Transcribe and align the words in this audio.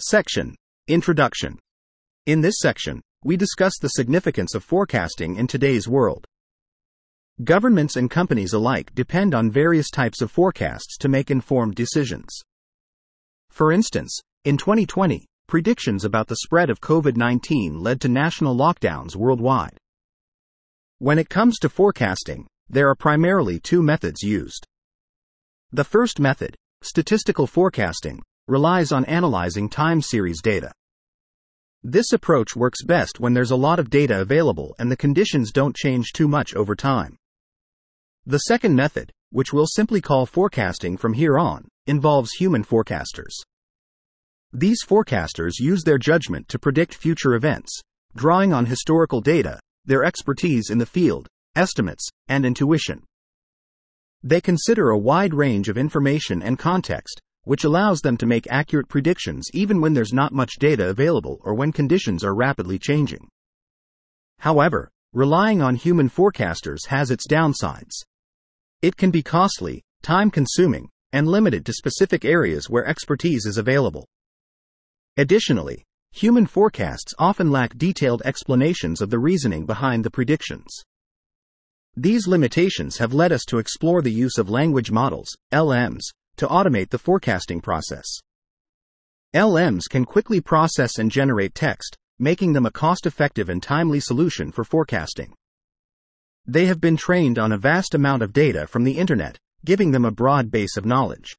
Section 0.00 0.54
Introduction. 0.88 1.58
In 2.26 2.40
this 2.40 2.56
section, 2.58 3.00
we 3.22 3.36
discuss 3.36 3.74
the 3.78 3.88
significance 3.88 4.54
of 4.54 4.64
forecasting 4.64 5.36
in 5.36 5.46
today's 5.46 5.86
world. 5.86 6.24
Governments 7.44 7.96
and 7.96 8.10
companies 8.10 8.52
alike 8.54 8.94
depend 8.94 9.34
on 9.34 9.50
various 9.50 9.90
types 9.90 10.22
of 10.22 10.30
forecasts 10.30 10.96
to 10.98 11.08
make 11.08 11.30
informed 11.30 11.74
decisions. 11.74 12.28
For 13.50 13.72
instance, 13.72 14.18
in 14.44 14.56
2020, 14.56 15.26
predictions 15.46 16.04
about 16.04 16.28
the 16.28 16.36
spread 16.36 16.70
of 16.70 16.80
COVID 16.80 17.16
19 17.16 17.80
led 17.80 18.00
to 18.00 18.08
national 18.08 18.56
lockdowns 18.56 19.16
worldwide. 19.16 19.76
When 20.98 21.18
it 21.18 21.28
comes 21.28 21.58
to 21.58 21.68
forecasting, 21.68 22.46
there 22.68 22.88
are 22.88 22.94
primarily 22.94 23.60
two 23.60 23.82
methods 23.82 24.22
used. 24.22 24.66
The 25.72 25.84
first 25.84 26.20
method, 26.20 26.56
statistical 26.82 27.46
forecasting, 27.46 28.22
relies 28.50 28.92
on 28.92 29.04
analyzing 29.04 29.68
time 29.68 30.02
series 30.02 30.42
data. 30.42 30.72
This 31.82 32.12
approach 32.12 32.54
works 32.54 32.82
best 32.84 33.20
when 33.20 33.32
there's 33.32 33.52
a 33.52 33.56
lot 33.56 33.78
of 33.78 33.88
data 33.88 34.20
available 34.20 34.74
and 34.78 34.90
the 34.90 34.96
conditions 34.96 35.52
don't 35.52 35.76
change 35.76 36.12
too 36.12 36.28
much 36.28 36.54
over 36.54 36.74
time. 36.74 37.16
The 38.26 38.38
second 38.38 38.74
method, 38.74 39.10
which 39.30 39.52
we'll 39.52 39.66
simply 39.66 40.00
call 40.00 40.26
forecasting 40.26 40.98
from 40.98 41.14
here 41.14 41.38
on, 41.38 41.68
involves 41.86 42.32
human 42.32 42.64
forecasters. 42.64 43.32
These 44.52 44.84
forecasters 44.86 45.60
use 45.60 45.84
their 45.84 45.96
judgment 45.96 46.48
to 46.48 46.58
predict 46.58 46.94
future 46.94 47.34
events, 47.34 47.80
drawing 48.14 48.52
on 48.52 48.66
historical 48.66 49.20
data, 49.20 49.60
their 49.84 50.04
expertise 50.04 50.70
in 50.70 50.78
the 50.78 50.86
field, 50.86 51.28
estimates, 51.56 52.06
and 52.28 52.44
intuition. 52.44 53.04
They 54.22 54.40
consider 54.40 54.90
a 54.90 54.98
wide 54.98 55.32
range 55.32 55.68
of 55.68 55.78
information 55.78 56.42
and 56.42 56.58
context, 56.58 57.20
which 57.44 57.64
allows 57.64 58.00
them 58.00 58.16
to 58.16 58.26
make 58.26 58.46
accurate 58.50 58.88
predictions 58.88 59.46
even 59.52 59.80
when 59.80 59.94
there's 59.94 60.12
not 60.12 60.32
much 60.32 60.58
data 60.58 60.88
available 60.88 61.40
or 61.42 61.54
when 61.54 61.72
conditions 61.72 62.22
are 62.24 62.34
rapidly 62.34 62.78
changing. 62.78 63.28
However, 64.40 64.90
relying 65.12 65.60
on 65.60 65.74
human 65.74 66.08
forecasters 66.08 66.86
has 66.88 67.10
its 67.10 67.26
downsides. 67.26 67.92
It 68.82 68.96
can 68.96 69.10
be 69.10 69.22
costly, 69.22 69.82
time 70.02 70.30
consuming, 70.30 70.88
and 71.12 71.26
limited 71.26 71.66
to 71.66 71.72
specific 71.72 72.24
areas 72.24 72.70
where 72.70 72.86
expertise 72.86 73.44
is 73.44 73.58
available. 73.58 74.06
Additionally, 75.16 75.84
human 76.12 76.46
forecasts 76.46 77.12
often 77.18 77.50
lack 77.50 77.76
detailed 77.76 78.22
explanations 78.24 79.00
of 79.00 79.10
the 79.10 79.18
reasoning 79.18 79.66
behind 79.66 80.04
the 80.04 80.10
predictions. 80.10 80.68
These 81.96 82.28
limitations 82.28 82.98
have 82.98 83.12
led 83.12 83.32
us 83.32 83.44
to 83.48 83.58
explore 83.58 84.00
the 84.00 84.12
use 84.12 84.38
of 84.38 84.48
language 84.48 84.90
models, 84.90 85.36
LMs, 85.52 86.02
to 86.40 86.48
automate 86.48 86.88
the 86.88 86.96
forecasting 86.96 87.60
process. 87.60 88.06
LMs 89.36 89.82
can 89.90 90.06
quickly 90.06 90.40
process 90.40 90.98
and 90.98 91.10
generate 91.10 91.54
text, 91.54 91.98
making 92.18 92.54
them 92.54 92.64
a 92.64 92.70
cost 92.70 93.04
effective 93.04 93.50
and 93.50 93.62
timely 93.62 94.00
solution 94.00 94.50
for 94.50 94.64
forecasting. 94.64 95.34
They 96.46 96.64
have 96.64 96.80
been 96.80 96.96
trained 96.96 97.38
on 97.38 97.52
a 97.52 97.58
vast 97.58 97.94
amount 97.94 98.22
of 98.22 98.32
data 98.32 98.66
from 98.66 98.84
the 98.84 98.96
internet, 98.96 99.36
giving 99.66 99.90
them 99.90 100.06
a 100.06 100.10
broad 100.10 100.50
base 100.50 100.78
of 100.78 100.86
knowledge. 100.86 101.36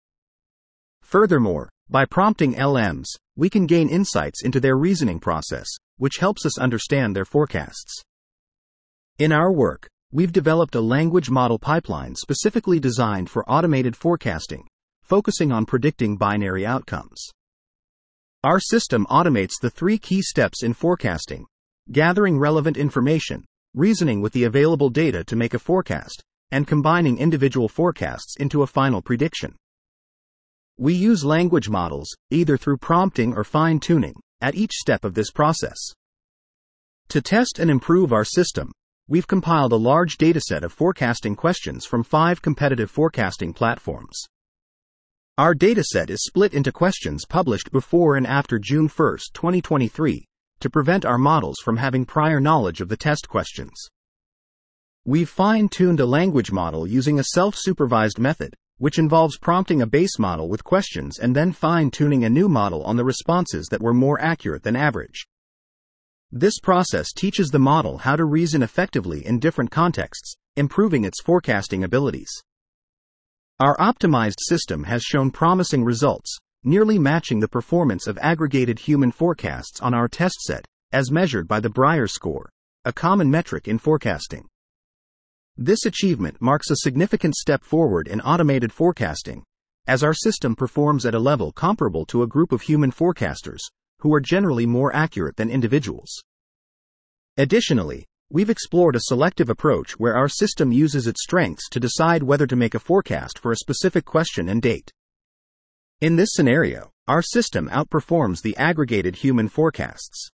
Furthermore, 1.01 1.67
by 1.89 2.05
prompting 2.05 2.53
LMs, 2.53 3.07
we 3.35 3.49
can 3.49 3.65
gain 3.65 3.89
insights 3.89 4.43
into 4.43 4.59
their 4.59 4.77
reasoning 4.77 5.19
process, 5.19 5.67
which 5.97 6.17
helps 6.19 6.45
us 6.45 6.59
understand 6.59 7.15
their 7.15 7.25
forecasts. 7.25 8.03
In 9.17 9.31
our 9.31 9.51
work, 9.51 9.87
we've 10.11 10.31
developed 10.31 10.75
a 10.75 10.81
language 10.81 11.31
model 11.31 11.57
pipeline 11.57 12.13
specifically 12.13 12.79
designed 12.79 13.31
for 13.31 13.49
automated 13.49 13.95
forecasting, 13.95 14.67
focusing 15.11 15.51
on 15.51 15.65
predicting 15.65 16.15
binary 16.15 16.65
outcomes. 16.65 17.21
Our 18.45 18.61
system 18.61 19.05
automates 19.09 19.59
the 19.61 19.69
three 19.69 19.97
key 19.97 20.21
steps 20.21 20.63
in 20.63 20.73
forecasting 20.73 21.47
gathering 21.91 22.39
relevant 22.39 22.77
information, 22.77 23.43
reasoning 23.73 24.21
with 24.21 24.31
the 24.31 24.45
available 24.45 24.89
data 24.89 25.25
to 25.25 25.35
make 25.35 25.53
a 25.53 25.59
forecast, 25.59 26.23
and 26.51 26.65
combining 26.65 27.17
individual 27.17 27.67
forecasts 27.67 28.37
into 28.37 28.61
a 28.61 28.67
final 28.67 29.01
prediction. 29.01 29.53
We 30.77 30.93
use 30.93 31.25
language 31.25 31.67
models, 31.67 32.07
either 32.29 32.55
through 32.55 32.77
prompting 32.77 33.33
or 33.33 33.43
fine 33.43 33.81
tuning, 33.81 34.15
at 34.39 34.55
each 34.55 34.71
step 34.71 35.03
of 35.03 35.13
this 35.13 35.29
process. 35.29 35.79
To 37.09 37.21
test 37.21 37.59
and 37.59 37.69
improve 37.69 38.13
our 38.13 38.23
system, 38.23 38.71
we've 39.09 39.27
compiled 39.27 39.73
a 39.73 39.87
large 39.91 40.17
dataset 40.17 40.63
of 40.63 40.71
forecasting 40.71 41.35
questions 41.35 41.85
from 41.85 42.01
five 42.01 42.41
competitive 42.41 42.89
forecasting 42.89 43.51
platforms. 43.51 44.29
Our 45.37 45.55
dataset 45.55 46.09
is 46.09 46.25
split 46.25 46.53
into 46.53 46.73
questions 46.73 47.25
published 47.25 47.71
before 47.71 48.17
and 48.17 48.27
after 48.27 48.59
June 48.59 48.89
1, 48.89 49.17
2023, 49.33 50.25
to 50.59 50.69
prevent 50.69 51.05
our 51.05 51.17
models 51.17 51.55
from 51.63 51.77
having 51.77 52.05
prior 52.05 52.41
knowledge 52.41 52.81
of 52.81 52.89
the 52.89 52.97
test 52.97 53.29
questions. 53.29 53.73
We've 55.05 55.29
fine 55.29 55.69
tuned 55.69 56.01
a 56.01 56.05
language 56.05 56.51
model 56.51 56.85
using 56.85 57.17
a 57.17 57.23
self 57.23 57.55
supervised 57.57 58.19
method, 58.19 58.53
which 58.77 58.99
involves 58.99 59.37
prompting 59.37 59.81
a 59.81 59.87
base 59.87 60.19
model 60.19 60.49
with 60.49 60.65
questions 60.65 61.17
and 61.17 61.33
then 61.33 61.53
fine 61.53 61.91
tuning 61.91 62.25
a 62.25 62.29
new 62.29 62.49
model 62.49 62.83
on 62.83 62.97
the 62.97 63.05
responses 63.05 63.67
that 63.71 63.81
were 63.81 63.93
more 63.93 64.19
accurate 64.19 64.63
than 64.63 64.75
average. 64.75 65.27
This 66.29 66.59
process 66.59 67.13
teaches 67.13 67.49
the 67.49 67.57
model 67.57 67.99
how 67.99 68.17
to 68.17 68.25
reason 68.25 68.61
effectively 68.61 69.25
in 69.25 69.39
different 69.39 69.71
contexts, 69.71 70.35
improving 70.57 71.05
its 71.05 71.21
forecasting 71.21 71.85
abilities. 71.85 72.29
Our 73.61 73.77
optimized 73.77 74.39
system 74.39 74.85
has 74.85 75.03
shown 75.03 75.29
promising 75.29 75.83
results, 75.83 76.35
nearly 76.63 76.97
matching 76.97 77.39
the 77.39 77.47
performance 77.47 78.07
of 78.07 78.17
aggregated 78.17 78.79
human 78.79 79.11
forecasts 79.11 79.79
on 79.81 79.93
our 79.93 80.07
test 80.07 80.41
set, 80.41 80.65
as 80.91 81.11
measured 81.11 81.47
by 81.47 81.59
the 81.59 81.69
Brier 81.69 82.07
score, 82.07 82.49
a 82.85 82.91
common 82.91 83.29
metric 83.29 83.67
in 83.67 83.77
forecasting. 83.77 84.47
This 85.57 85.85
achievement 85.85 86.41
marks 86.41 86.71
a 86.71 86.77
significant 86.77 87.35
step 87.35 87.63
forward 87.63 88.07
in 88.07 88.19
automated 88.21 88.73
forecasting, 88.73 89.43
as 89.85 90.03
our 90.03 90.15
system 90.15 90.55
performs 90.55 91.05
at 91.05 91.13
a 91.13 91.19
level 91.19 91.51
comparable 91.51 92.07
to 92.07 92.23
a 92.23 92.27
group 92.27 92.51
of 92.51 92.63
human 92.63 92.91
forecasters, 92.91 93.61
who 93.99 94.11
are 94.11 94.19
generally 94.19 94.65
more 94.65 94.91
accurate 94.95 95.35
than 95.35 95.51
individuals. 95.51 96.09
Additionally, 97.37 98.07
we've 98.33 98.49
explored 98.49 98.95
a 98.95 99.01
selective 99.01 99.49
approach 99.49 99.99
where 99.99 100.15
our 100.15 100.29
system 100.29 100.71
uses 100.71 101.05
its 101.05 101.21
strengths 101.21 101.67
to 101.67 101.81
decide 101.81 102.23
whether 102.23 102.47
to 102.47 102.55
make 102.55 102.73
a 102.73 102.79
forecast 102.79 103.37
for 103.37 103.51
a 103.51 103.57
specific 103.57 104.05
question 104.05 104.47
and 104.47 104.61
date. 104.61 104.89
In 105.99 106.15
this 106.15 106.29
scenario, 106.31 106.91
our 107.09 107.21
system 107.21 107.67
outperforms 107.69 108.41
the 108.41 108.55
aggregated 108.55 109.17
human 109.17 109.49
forecasts. 109.49 110.29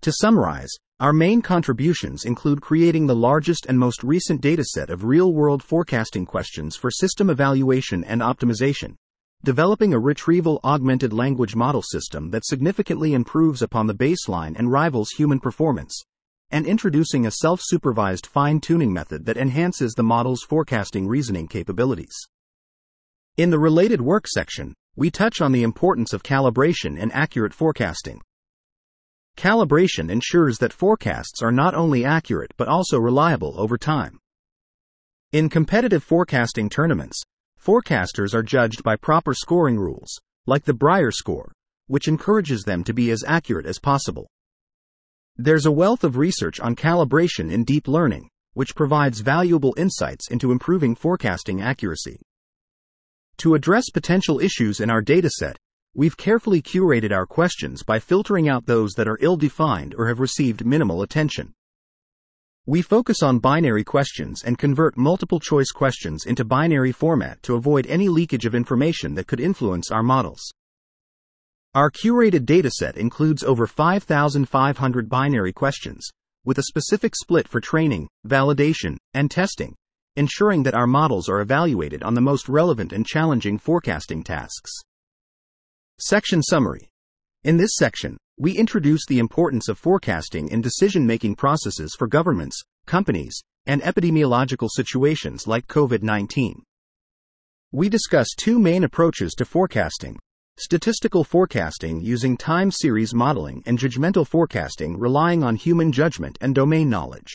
To 0.00 0.12
summarize, 0.12 0.70
our 0.98 1.12
main 1.12 1.42
contributions 1.42 2.24
include 2.24 2.62
creating 2.62 3.06
the 3.06 3.14
largest 3.14 3.66
and 3.66 3.78
most 3.78 4.02
recent 4.02 4.40
dataset 4.40 4.88
of 4.88 5.04
real 5.04 5.34
world 5.34 5.62
forecasting 5.62 6.24
questions 6.24 6.74
for 6.74 6.90
system 6.90 7.28
evaluation 7.28 8.02
and 8.04 8.22
optimization, 8.22 8.94
developing 9.44 9.92
a 9.92 9.98
retrieval 9.98 10.58
augmented 10.64 11.12
language 11.12 11.54
model 11.54 11.82
system 11.82 12.30
that 12.30 12.46
significantly 12.46 13.12
improves 13.12 13.60
upon 13.60 13.86
the 13.86 13.94
baseline 13.94 14.58
and 14.58 14.72
rivals 14.72 15.10
human 15.10 15.38
performance, 15.38 16.02
and 16.50 16.66
introducing 16.66 17.26
a 17.26 17.30
self 17.30 17.60
supervised 17.62 18.26
fine 18.26 18.60
tuning 18.60 18.92
method 18.92 19.24
that 19.26 19.36
enhances 19.36 19.92
the 19.92 20.02
model's 20.02 20.42
forecasting 20.42 21.06
reasoning 21.06 21.46
capabilities. 21.46 22.14
In 23.36 23.50
the 23.50 23.58
related 23.58 24.00
work 24.00 24.26
section, 24.26 24.74
we 24.96 25.10
touch 25.10 25.40
on 25.40 25.52
the 25.52 25.62
importance 25.62 26.12
of 26.12 26.22
calibration 26.22 27.00
and 27.00 27.12
accurate 27.12 27.54
forecasting. 27.54 28.20
Calibration 29.36 30.10
ensures 30.10 30.58
that 30.58 30.72
forecasts 30.72 31.40
are 31.42 31.52
not 31.52 31.74
only 31.74 32.04
accurate 32.04 32.52
but 32.56 32.68
also 32.68 32.98
reliable 32.98 33.54
over 33.56 33.78
time. 33.78 34.18
In 35.32 35.48
competitive 35.48 36.02
forecasting 36.02 36.68
tournaments, 36.68 37.22
forecasters 37.58 38.34
are 38.34 38.42
judged 38.42 38.82
by 38.82 38.96
proper 38.96 39.32
scoring 39.32 39.78
rules, 39.78 40.18
like 40.46 40.64
the 40.64 40.74
Brier 40.74 41.12
score, 41.12 41.52
which 41.86 42.08
encourages 42.08 42.64
them 42.64 42.82
to 42.84 42.92
be 42.92 43.10
as 43.10 43.24
accurate 43.26 43.66
as 43.66 43.78
possible. 43.78 44.26
There's 45.36 45.66
a 45.66 45.72
wealth 45.72 46.04
of 46.04 46.16
research 46.16 46.60
on 46.60 46.76
calibration 46.76 47.50
in 47.50 47.64
deep 47.64 47.88
learning, 47.88 48.28
which 48.54 48.74
provides 48.74 49.20
valuable 49.20 49.74
insights 49.76 50.30
into 50.30 50.52
improving 50.52 50.94
forecasting 50.94 51.60
accuracy. 51.60 52.20
To 53.38 53.54
address 53.54 53.90
potential 53.90 54.38
issues 54.38 54.80
in 54.80 54.90
our 54.90 55.02
dataset, 55.02 55.56
we've 55.94 56.16
carefully 56.16 56.60
curated 56.60 57.10
our 57.10 57.26
questions 57.26 57.82
by 57.82 57.98
filtering 57.98 58.48
out 58.48 58.66
those 58.66 58.92
that 58.92 59.08
are 59.08 59.18
ill 59.20 59.36
defined 59.36 59.94
or 59.96 60.08
have 60.08 60.20
received 60.20 60.66
minimal 60.66 61.02
attention. 61.02 61.52
We 62.66 62.82
focus 62.82 63.22
on 63.22 63.38
binary 63.38 63.82
questions 63.82 64.44
and 64.44 64.58
convert 64.58 64.96
multiple 64.96 65.40
choice 65.40 65.70
questions 65.70 66.26
into 66.26 66.44
binary 66.44 66.92
format 66.92 67.42
to 67.44 67.54
avoid 67.54 67.86
any 67.86 68.08
leakage 68.08 68.44
of 68.44 68.54
information 68.54 69.14
that 69.14 69.26
could 69.26 69.40
influence 69.40 69.90
our 69.90 70.02
models. 70.02 70.52
Our 71.72 71.88
curated 71.88 72.46
dataset 72.46 72.96
includes 72.96 73.44
over 73.44 73.64
5,500 73.64 75.08
binary 75.08 75.52
questions, 75.52 76.10
with 76.44 76.58
a 76.58 76.64
specific 76.64 77.14
split 77.14 77.46
for 77.46 77.60
training, 77.60 78.08
validation, 78.26 78.96
and 79.14 79.30
testing, 79.30 79.76
ensuring 80.16 80.64
that 80.64 80.74
our 80.74 80.88
models 80.88 81.28
are 81.28 81.40
evaluated 81.40 82.02
on 82.02 82.14
the 82.14 82.20
most 82.20 82.48
relevant 82.48 82.92
and 82.92 83.06
challenging 83.06 83.56
forecasting 83.56 84.24
tasks. 84.24 84.72
Section 86.00 86.42
Summary 86.42 86.88
In 87.44 87.56
this 87.56 87.76
section, 87.76 88.16
we 88.36 88.58
introduce 88.58 89.06
the 89.06 89.20
importance 89.20 89.68
of 89.68 89.78
forecasting 89.78 90.48
in 90.48 90.60
decision 90.60 91.06
making 91.06 91.36
processes 91.36 91.94
for 91.96 92.08
governments, 92.08 92.60
companies, 92.86 93.40
and 93.66 93.80
epidemiological 93.82 94.68
situations 94.72 95.46
like 95.46 95.68
COVID 95.68 96.02
19. 96.02 96.64
We 97.70 97.88
discuss 97.88 98.26
two 98.36 98.58
main 98.58 98.82
approaches 98.82 99.34
to 99.34 99.44
forecasting 99.44 100.18
statistical 100.60 101.24
forecasting 101.24 102.02
using 102.02 102.36
time 102.36 102.70
series 102.70 103.14
modeling 103.14 103.62
and 103.64 103.78
judgmental 103.78 104.26
forecasting 104.26 104.98
relying 104.98 105.42
on 105.42 105.56
human 105.56 105.90
judgment 105.90 106.36
and 106.42 106.54
domain 106.54 106.90
knowledge. 106.90 107.34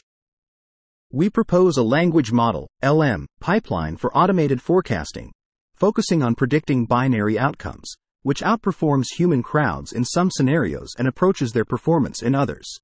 We 1.12 1.32
propose 1.32 1.78
a 1.78 1.84
language 1.84 2.32
model, 2.32 2.70
LM, 2.84 3.26
pipeline 3.40 3.98
for 3.98 4.16
automated 4.16 4.62
forecasting, 4.62 5.32
focusing 5.74 6.22
on 6.22 6.36
predicting 6.36 6.86
binary 6.86 7.40
outcomes, 7.40 7.92
which 8.22 8.42
outperforms 8.42 9.06
human 9.18 9.42
crowds 9.42 9.92
in 9.92 10.06
some 10.06 10.30
scenarios 10.30 10.90
and 11.00 11.08
approaches 11.08 11.52
their 11.52 11.66
performance 11.66 12.22
in 12.22 12.36
others. 12.36 12.78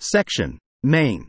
Section 0.00 0.58
Main 0.82 1.28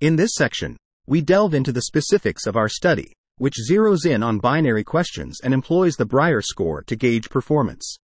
In 0.00 0.16
this 0.16 0.32
section, 0.34 0.76
we 1.06 1.20
delve 1.20 1.54
into 1.54 1.70
the 1.70 1.82
specifics 1.82 2.48
of 2.48 2.56
our 2.56 2.68
study, 2.68 3.12
which 3.38 3.56
zeroes 3.70 4.04
in 4.04 4.22
on 4.22 4.38
binary 4.38 4.84
questions 4.84 5.40
and 5.42 5.54
employs 5.54 5.96
the 5.96 6.04
Brier 6.04 6.42
score 6.42 6.82
to 6.82 6.96
gauge 6.96 7.30
performance. 7.30 7.96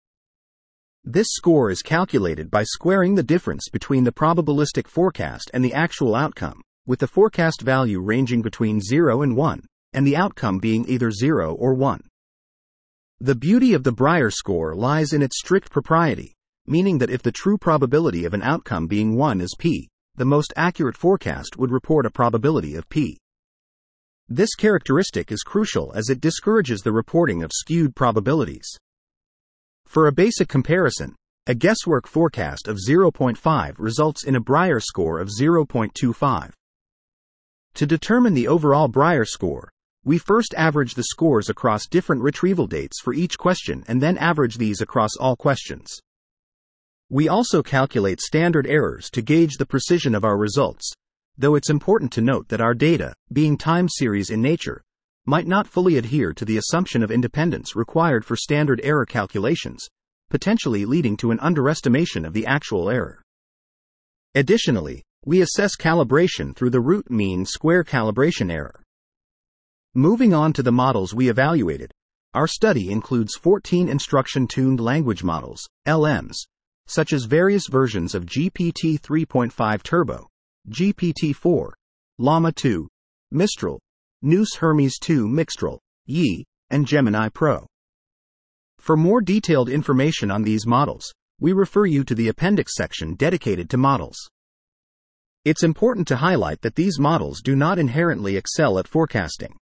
This 1.05 1.27
score 1.31 1.71
is 1.71 1.83
calculated 1.83 2.51
by 2.51 2.65
squaring 2.65 3.15
the 3.15 3.23
difference 3.23 3.69
between 3.69 4.05
the 4.05 4.13
probabilistic 4.13 4.89
forecast 4.89 5.51
and 5.53 5.63
the 5.63 5.75
actual 5.75 6.15
outcome, 6.15 6.63
with 6.87 7.01
the 7.01 7.07
forecast 7.07 7.61
value 7.61 8.01
ranging 8.01 8.41
between 8.41 8.81
0 8.81 9.21
and 9.23 9.37
1, 9.37 9.61
and 9.93 10.07
the 10.07 10.17
outcome 10.17 10.59
being 10.59 10.89
either 10.89 11.11
0 11.11 11.55
or 11.55 11.75
1. 11.75 12.01
The 13.21 13.35
beauty 13.35 13.75
of 13.75 13.85
the 13.85 13.93
Brier 13.93 14.31
score 14.31 14.75
lies 14.75 15.13
in 15.13 15.21
its 15.21 15.39
strict 15.39 15.71
propriety, 15.71 16.33
meaning 16.67 16.99
that 16.99 17.11
if 17.11 17.23
the 17.23 17.33
true 17.33 17.59
probability 17.59 18.25
of 18.25 18.35
an 18.35 18.43
outcome 18.43 18.87
being 18.87 19.15
1 19.15 19.41
is 19.41 19.55
p, 19.59 19.89
the 20.17 20.25
most 20.25 20.53
accurate 20.57 20.97
forecast 20.97 21.59
would 21.59 21.71
report 21.71 22.07
a 22.07 22.11
probability 22.11 22.77
of 22.77 22.89
p. 22.89 23.19
This 24.29 24.55
characteristic 24.55 25.31
is 25.31 25.43
crucial 25.43 25.93
as 25.95 26.09
it 26.09 26.21
discourages 26.21 26.81
the 26.81 26.93
reporting 26.93 27.43
of 27.43 27.51
skewed 27.53 27.95
probabilities. 27.95 28.67
For 29.85 30.07
a 30.07 30.13
basic 30.13 30.49
comparison, 30.49 31.15
a 31.47 31.55
guesswork 31.55 32.07
forecast 32.07 32.67
of 32.67 32.79
0.5 32.79 33.75
results 33.77 34.25
in 34.25 34.35
a 34.35 34.41
Brier 34.41 34.81
score 34.81 35.19
of 35.21 35.29
0.25. 35.29 36.53
To 37.75 37.87
determine 37.87 38.33
the 38.33 38.49
overall 38.49 38.89
Brier 38.89 39.27
score, 39.27 39.71
we 40.07 40.17
first 40.17 40.55
average 40.57 40.95
the 40.95 41.05
scores 41.05 41.51
across 41.51 41.87
different 41.87 42.23
retrieval 42.23 42.67
dates 42.67 43.03
for 43.03 43.13
each 43.13 43.37
question 43.37 43.85
and 43.89 44.01
then 44.01 44.17
average 44.17 44.57
these 44.57 44.81
across 44.81 45.17
all 45.21 45.37
questions. 45.37 45.99
We 47.11 47.29
also 47.29 47.63
calculate 47.63 48.23
standard 48.23 48.67
errors 48.67 49.11
to 49.11 49.21
gauge 49.21 49.59
the 49.59 49.67
precision 49.67 50.15
of 50.15 50.25
our 50.25 50.39
results, 50.39 50.95
though 51.37 51.55
it's 51.55 51.71
important 51.71 52.13
to 52.13 52.21
note 52.21 52.49
that 52.49 52.61
our 52.61 52.75
data, 52.75 53.15
being 53.33 53.57
time 53.57 53.89
series 53.89 54.31
in 54.31 54.41
nature, 54.41 54.83
might 55.27 55.47
not 55.47 55.67
fully 55.67 55.97
adhere 55.97 56.33
to 56.33 56.45
the 56.45 56.59
assumption 56.59 57.03
of 57.03 57.11
independence 57.11 57.75
required 57.75 58.25
for 58.25 58.37
standard 58.37 58.81
error 58.85 59.07
calculations, 59.07 59.89
potentially 60.31 60.85
leading 60.85 61.17
to 61.17 61.31
an 61.31 61.41
underestimation 61.41 62.25
of 62.25 62.33
the 62.33 62.47
actual 62.47 62.91
error. 62.91 63.23
Additionally, 64.35 65.03
we 65.25 65.41
assess 65.41 65.77
calibration 65.77 66.55
through 66.55 66.71
the 66.71 66.81
root 66.81 67.11
mean 67.11 67.47
square 67.47 67.83
calibration 67.83 68.53
error. 68.53 68.83
Moving 69.95 70.35
on 70.35 70.53
to 70.55 70.63
the 70.63 70.73
models 70.73 71.15
we 71.15 71.29
evaluated, 71.29 71.93
our 72.35 72.49
study 72.49 72.91
includes 72.91 73.37
14 73.37 73.89
instruction 73.89 74.47
tuned 74.47 74.81
language 74.81 75.23
models, 75.23 75.67
LMs, 75.87 76.35
such 76.87 77.13
as 77.13 77.25
various 77.25 77.69
versions 77.69 78.15
of 78.15 78.27
GPT 78.27 79.01
3.5 79.01 79.83
Turbo, 79.83 80.27
GPT-4, 80.71 81.71
Llama 82.19 82.53
2, 82.53 82.89
Mistral, 83.31 83.81
Nous 84.23 84.57
Hermes 84.57 84.99
2 84.99 85.27
Mixtral, 85.27 85.79
Yi, 86.07 86.45
and 86.71 86.87
Gemini 86.87 87.29
Pro. 87.29 87.67
For 88.79 88.97
more 88.97 89.21
detailed 89.21 89.69
information 89.69 90.31
on 90.31 90.43
these 90.43 90.67
models, 90.67 91.13
we 91.41 91.53
refer 91.53 91.87
you 91.87 92.05
to 92.05 92.15
the 92.15 92.29
appendix 92.29 92.75
section 92.75 93.15
dedicated 93.15 93.69
to 93.71 93.77
models. 93.77 94.17
It's 95.45 95.63
important 95.63 96.09
to 96.09 96.17
highlight 96.17 96.63
that 96.63 96.75
these 96.75 96.99
models 96.99 97.43
do 97.43 97.55
not 97.55 97.79
inherently 97.79 98.37
excel 98.37 98.79
at 98.79 98.89
forecasting. 98.89 99.57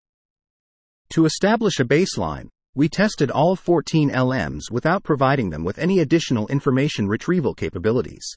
To 1.11 1.25
establish 1.25 1.81
a 1.81 1.85
baseline, 1.85 2.49
we 2.75 2.89
tested 2.89 3.31
all 3.31 3.57
14 3.57 4.11
LMs 4.11 4.71
without 4.71 5.03
providing 5.03 5.51
them 5.51 5.65
with 5.65 5.79
any 5.79 5.99
additional 5.99 6.47
information 6.49 7.07
retrieval 7.09 7.55
capabilities. 7.55 8.37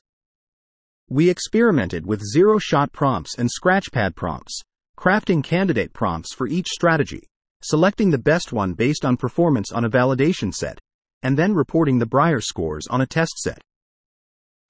We 1.09 1.29
experimented 1.29 2.07
with 2.07 2.23
zero 2.23 2.57
shot 2.57 2.91
prompts 2.91 3.37
and 3.37 3.47
scratchpad 3.47 4.15
prompts, 4.15 4.59
crafting 4.97 5.43
candidate 5.43 5.93
prompts 5.93 6.33
for 6.33 6.47
each 6.47 6.67
strategy, 6.67 7.21
selecting 7.61 8.09
the 8.09 8.17
best 8.17 8.51
one 8.51 8.73
based 8.73 9.05
on 9.05 9.15
performance 9.15 9.71
on 9.71 9.85
a 9.85 9.89
validation 9.89 10.51
set, 10.51 10.79
and 11.21 11.37
then 11.37 11.53
reporting 11.53 11.99
the 11.99 12.07
Brier 12.07 12.41
scores 12.41 12.87
on 12.87 13.01
a 13.01 13.05
test 13.05 13.37
set. 13.37 13.61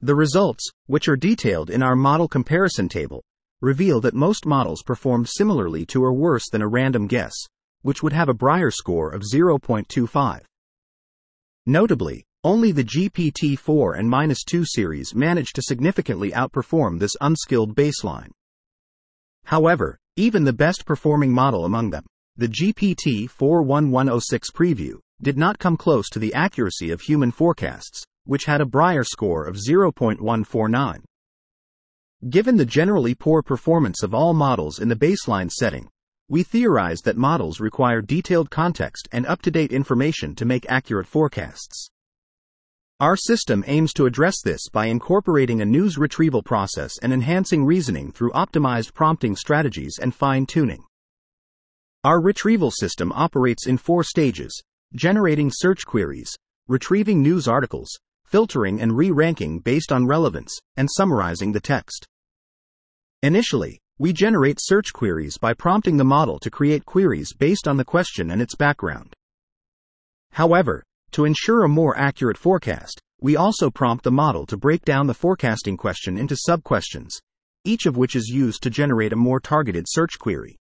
The 0.01 0.15
results, 0.15 0.69
which 0.87 1.07
are 1.07 1.15
detailed 1.15 1.69
in 1.69 1.81
our 1.81 1.95
model 1.95 2.27
comparison 2.27 2.89
table, 2.89 3.23
reveal 3.61 4.01
that 4.01 4.13
most 4.13 4.45
models 4.45 4.83
performed 4.83 5.29
similarly 5.29 5.85
to 5.85 6.03
or 6.03 6.13
worse 6.13 6.49
than 6.51 6.61
a 6.61 6.67
random 6.67 7.07
guess, 7.07 7.33
which 7.81 8.03
would 8.03 8.11
have 8.13 8.27
a 8.27 8.33
Brier 8.33 8.71
score 8.71 9.09
of 9.09 9.21
0.25. 9.21 10.41
Notably, 11.65 12.25
only 12.45 12.71
the 12.71 12.83
GPT-4 12.83 13.97
and 13.97 14.07
minus 14.07 14.43
2 14.43 14.63
series 14.63 15.15
managed 15.15 15.55
to 15.55 15.63
significantly 15.63 16.31
outperform 16.31 16.99
this 16.99 17.17
unskilled 17.19 17.75
baseline. 17.75 18.29
However, 19.45 19.97
even 20.15 20.43
the 20.43 20.53
best 20.53 20.85
performing 20.85 21.31
model 21.31 21.65
among 21.65 21.89
them, 21.89 22.05
the 22.37 22.47
GPT-41106 22.47 24.51
preview, 24.53 24.99
did 25.23 25.39
not 25.39 25.57
come 25.57 25.75
close 25.75 26.07
to 26.09 26.19
the 26.19 26.35
accuracy 26.35 26.91
of 26.91 27.01
human 27.01 27.31
forecasts, 27.31 28.03
which 28.25 28.45
had 28.45 28.61
a 28.61 28.65
Brier 28.65 29.03
score 29.03 29.45
of 29.45 29.55
0.149. 29.55 30.99
Given 32.29 32.57
the 32.57 32.65
generally 32.65 33.15
poor 33.15 33.41
performance 33.41 34.03
of 34.03 34.13
all 34.13 34.35
models 34.35 34.77
in 34.77 34.87
the 34.87 34.95
baseline 34.95 35.49
setting, 35.49 35.89
we 36.29 36.43
theorized 36.43 37.05
that 37.05 37.17
models 37.17 37.59
require 37.59 38.03
detailed 38.03 38.51
context 38.51 39.07
and 39.11 39.25
up 39.25 39.41
to 39.41 39.49
date 39.49 39.71
information 39.71 40.35
to 40.35 40.45
make 40.45 40.69
accurate 40.69 41.07
forecasts. 41.07 41.89
Our 43.01 43.17
system 43.17 43.65
aims 43.67 43.91
to 43.95 44.05
address 44.05 44.35
this 44.41 44.69
by 44.71 44.85
incorporating 44.85 45.59
a 45.59 45.65
news 45.65 45.97
retrieval 45.97 46.41
process 46.41 46.97
and 47.01 47.11
enhancing 47.11 47.65
reasoning 47.65 48.13
through 48.13 48.31
optimized 48.31 48.93
prompting 48.93 49.35
strategies 49.35 49.99
and 50.01 50.15
fine 50.15 50.45
tuning. 50.45 50.81
Our 52.05 52.21
retrieval 52.21 52.71
system 52.71 53.11
operates 53.11 53.67
in 53.67 53.77
four 53.77 54.05
stages 54.05 54.63
generating 54.95 55.51
search 55.53 55.85
queries, 55.85 56.33
retrieving 56.69 57.21
news 57.21 57.49
articles, 57.49 57.89
filtering 58.23 58.79
and 58.79 58.95
re 58.95 59.11
ranking 59.11 59.59
based 59.59 59.91
on 59.91 60.07
relevance, 60.07 60.57
and 60.77 60.87
summarizing 60.89 61.51
the 61.51 61.59
text. 61.59 62.07
Initially, 63.21 63.77
we 63.99 64.13
generate 64.13 64.59
search 64.61 64.93
queries 64.93 65.37
by 65.37 65.53
prompting 65.53 65.97
the 65.97 66.05
model 66.05 66.39
to 66.39 66.49
create 66.49 66.85
queries 66.85 67.33
based 67.33 67.67
on 67.67 67.75
the 67.75 67.83
question 67.83 68.31
and 68.31 68.41
its 68.41 68.55
background. 68.55 69.13
However, 70.31 70.81
to 71.15 71.23
ensure 71.23 71.63
a 71.63 71.69
more 71.69 71.97
accurate 71.97 72.37
forecast, 72.37 73.01
we 73.21 73.37
also 73.37 73.69
prompt 73.69 74.03
the 74.03 74.11
model 74.11 74.45
to 74.45 74.57
break 74.57 74.83
down 74.83 75.07
the 75.07 75.13
forecasting 75.13 75.77
question 75.77 76.17
into 76.17 76.35
sub-questions, 76.35 77.17
each 77.63 77.85
of 77.85 77.95
which 77.95 78.17
is 78.17 78.27
used 78.27 78.61
to 78.61 78.69
generate 78.69 79.13
a 79.13 79.15
more 79.15 79.39
targeted 79.39 79.85
search 79.87 80.19
query. 80.19 80.57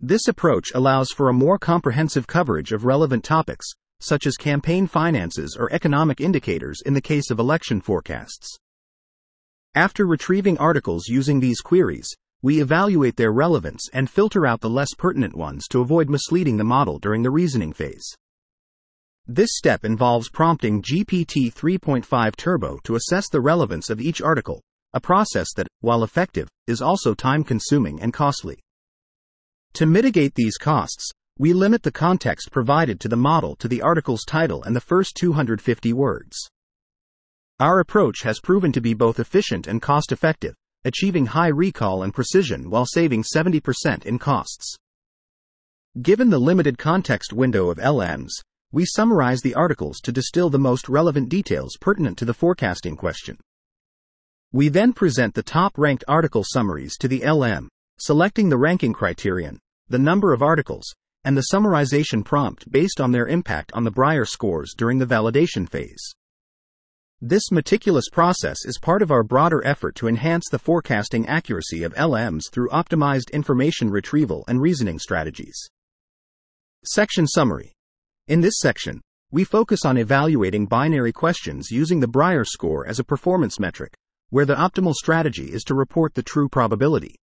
This 0.00 0.28
approach 0.28 0.72
allows 0.74 1.10
for 1.10 1.28
a 1.28 1.34
more 1.34 1.58
comprehensive 1.58 2.26
coverage 2.26 2.72
of 2.72 2.86
relevant 2.86 3.22
topics, 3.22 3.66
such 4.00 4.26
as 4.26 4.38
campaign 4.38 4.86
finances 4.86 5.58
or 5.60 5.70
economic 5.74 6.22
indicators 6.22 6.80
in 6.86 6.94
the 6.94 7.02
case 7.02 7.30
of 7.30 7.38
election 7.38 7.82
forecasts. 7.82 8.56
After 9.74 10.06
retrieving 10.06 10.56
articles 10.56 11.06
using 11.06 11.40
these 11.40 11.60
queries, 11.60 12.08
we 12.40 12.62
evaluate 12.62 13.16
their 13.16 13.32
relevance 13.32 13.90
and 13.92 14.08
filter 14.08 14.46
out 14.46 14.62
the 14.62 14.70
less 14.70 14.94
pertinent 14.96 15.36
ones 15.36 15.68
to 15.68 15.82
avoid 15.82 16.08
misleading 16.08 16.56
the 16.56 16.64
model 16.64 16.98
during 16.98 17.22
the 17.22 17.30
reasoning 17.30 17.74
phase. 17.74 18.16
This 19.26 19.52
step 19.54 19.86
involves 19.86 20.28
prompting 20.28 20.82
GPT 20.82 21.50
3.5 21.50 22.36
Turbo 22.36 22.78
to 22.84 22.96
assess 22.96 23.30
the 23.30 23.40
relevance 23.40 23.88
of 23.88 23.98
each 23.98 24.20
article, 24.20 24.60
a 24.92 25.00
process 25.00 25.54
that, 25.56 25.66
while 25.80 26.04
effective, 26.04 26.46
is 26.66 26.82
also 26.82 27.14
time 27.14 27.42
consuming 27.42 28.02
and 28.02 28.12
costly. 28.12 28.58
To 29.74 29.86
mitigate 29.86 30.34
these 30.34 30.58
costs, 30.58 31.10
we 31.38 31.54
limit 31.54 31.82
the 31.82 31.90
context 31.90 32.52
provided 32.52 33.00
to 33.00 33.08
the 33.08 33.16
model 33.16 33.56
to 33.56 33.66
the 33.66 33.80
article's 33.80 34.24
title 34.26 34.62
and 34.62 34.76
the 34.76 34.80
first 34.80 35.16
250 35.16 35.94
words. 35.94 36.36
Our 37.58 37.80
approach 37.80 38.24
has 38.24 38.40
proven 38.40 38.72
to 38.72 38.82
be 38.82 38.92
both 38.92 39.18
efficient 39.18 39.66
and 39.66 39.80
cost 39.80 40.12
effective, 40.12 40.54
achieving 40.84 41.24
high 41.24 41.48
recall 41.48 42.02
and 42.02 42.12
precision 42.12 42.68
while 42.68 42.84
saving 42.84 43.22
70% 43.22 44.04
in 44.04 44.18
costs. 44.18 44.76
Given 46.02 46.28
the 46.28 46.38
limited 46.38 46.76
context 46.76 47.32
window 47.32 47.70
of 47.70 47.78
LMs, 47.78 48.32
we 48.74 48.84
summarize 48.84 49.40
the 49.40 49.54
articles 49.54 50.00
to 50.00 50.10
distill 50.10 50.50
the 50.50 50.58
most 50.58 50.88
relevant 50.88 51.28
details 51.28 51.76
pertinent 51.80 52.18
to 52.18 52.24
the 52.24 52.34
forecasting 52.34 52.96
question. 52.96 53.38
We 54.52 54.68
then 54.68 54.92
present 54.92 55.32
the 55.32 55.44
top 55.44 55.78
ranked 55.78 56.02
article 56.08 56.42
summaries 56.44 56.96
to 56.96 57.06
the 57.06 57.24
LM, 57.24 57.68
selecting 57.98 58.48
the 58.48 58.58
ranking 58.58 58.92
criterion, 58.92 59.60
the 59.88 60.00
number 60.00 60.32
of 60.32 60.42
articles, 60.42 60.92
and 61.22 61.36
the 61.36 61.46
summarization 61.52 62.24
prompt 62.24 62.68
based 62.68 63.00
on 63.00 63.12
their 63.12 63.28
impact 63.28 63.70
on 63.74 63.84
the 63.84 63.92
Brier 63.92 64.24
scores 64.24 64.74
during 64.76 64.98
the 64.98 65.06
validation 65.06 65.68
phase. 65.68 66.12
This 67.20 67.52
meticulous 67.52 68.08
process 68.10 68.64
is 68.64 68.80
part 68.82 69.02
of 69.02 69.12
our 69.12 69.22
broader 69.22 69.64
effort 69.64 69.94
to 69.96 70.08
enhance 70.08 70.46
the 70.50 70.58
forecasting 70.58 71.28
accuracy 71.28 71.84
of 71.84 71.94
LMs 71.94 72.50
through 72.50 72.70
optimized 72.70 73.30
information 73.32 73.88
retrieval 73.88 74.44
and 74.48 74.60
reasoning 74.60 74.98
strategies. 74.98 75.68
Section 76.84 77.28
Summary 77.28 77.70
In 78.26 78.40
this 78.40 78.54
section, 78.58 79.02
we 79.30 79.44
focus 79.44 79.84
on 79.84 79.98
evaluating 79.98 80.64
binary 80.64 81.12
questions 81.12 81.70
using 81.70 82.00
the 82.00 82.08
Brier 82.08 82.46
score 82.46 82.86
as 82.86 82.98
a 82.98 83.04
performance 83.04 83.60
metric 83.60 83.92
where 84.30 84.46
the 84.46 84.54
optimal 84.54 84.94
strategy 84.94 85.52
is 85.52 85.62
to 85.62 85.74
report 85.74 86.14
the 86.14 86.22
true 86.22 86.48
probability. 86.48 87.16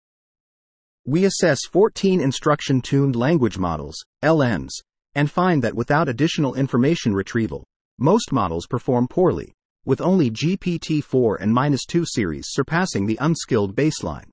We 1.05 1.23
assess 1.23 1.61
14 1.71 2.19
instruction 2.19 2.81
tuned 2.81 3.15
language 3.15 3.57
models, 3.57 3.95
LMs, 4.21 4.71
and 5.15 5.31
find 5.31 5.63
that 5.63 5.73
without 5.73 6.09
additional 6.09 6.55
information 6.55 7.13
retrieval, 7.13 7.65
most 7.97 8.33
models 8.33 8.67
perform 8.67 9.07
poorly, 9.07 9.53
with 9.85 10.01
only 10.01 10.29
GPT 10.29 11.01
4 11.01 11.37
and 11.37 11.53
minus 11.53 11.85
2 11.85 12.03
series 12.05 12.47
surpassing 12.49 13.05
the 13.05 13.17
unskilled 13.21 13.73
baseline. 13.73 14.29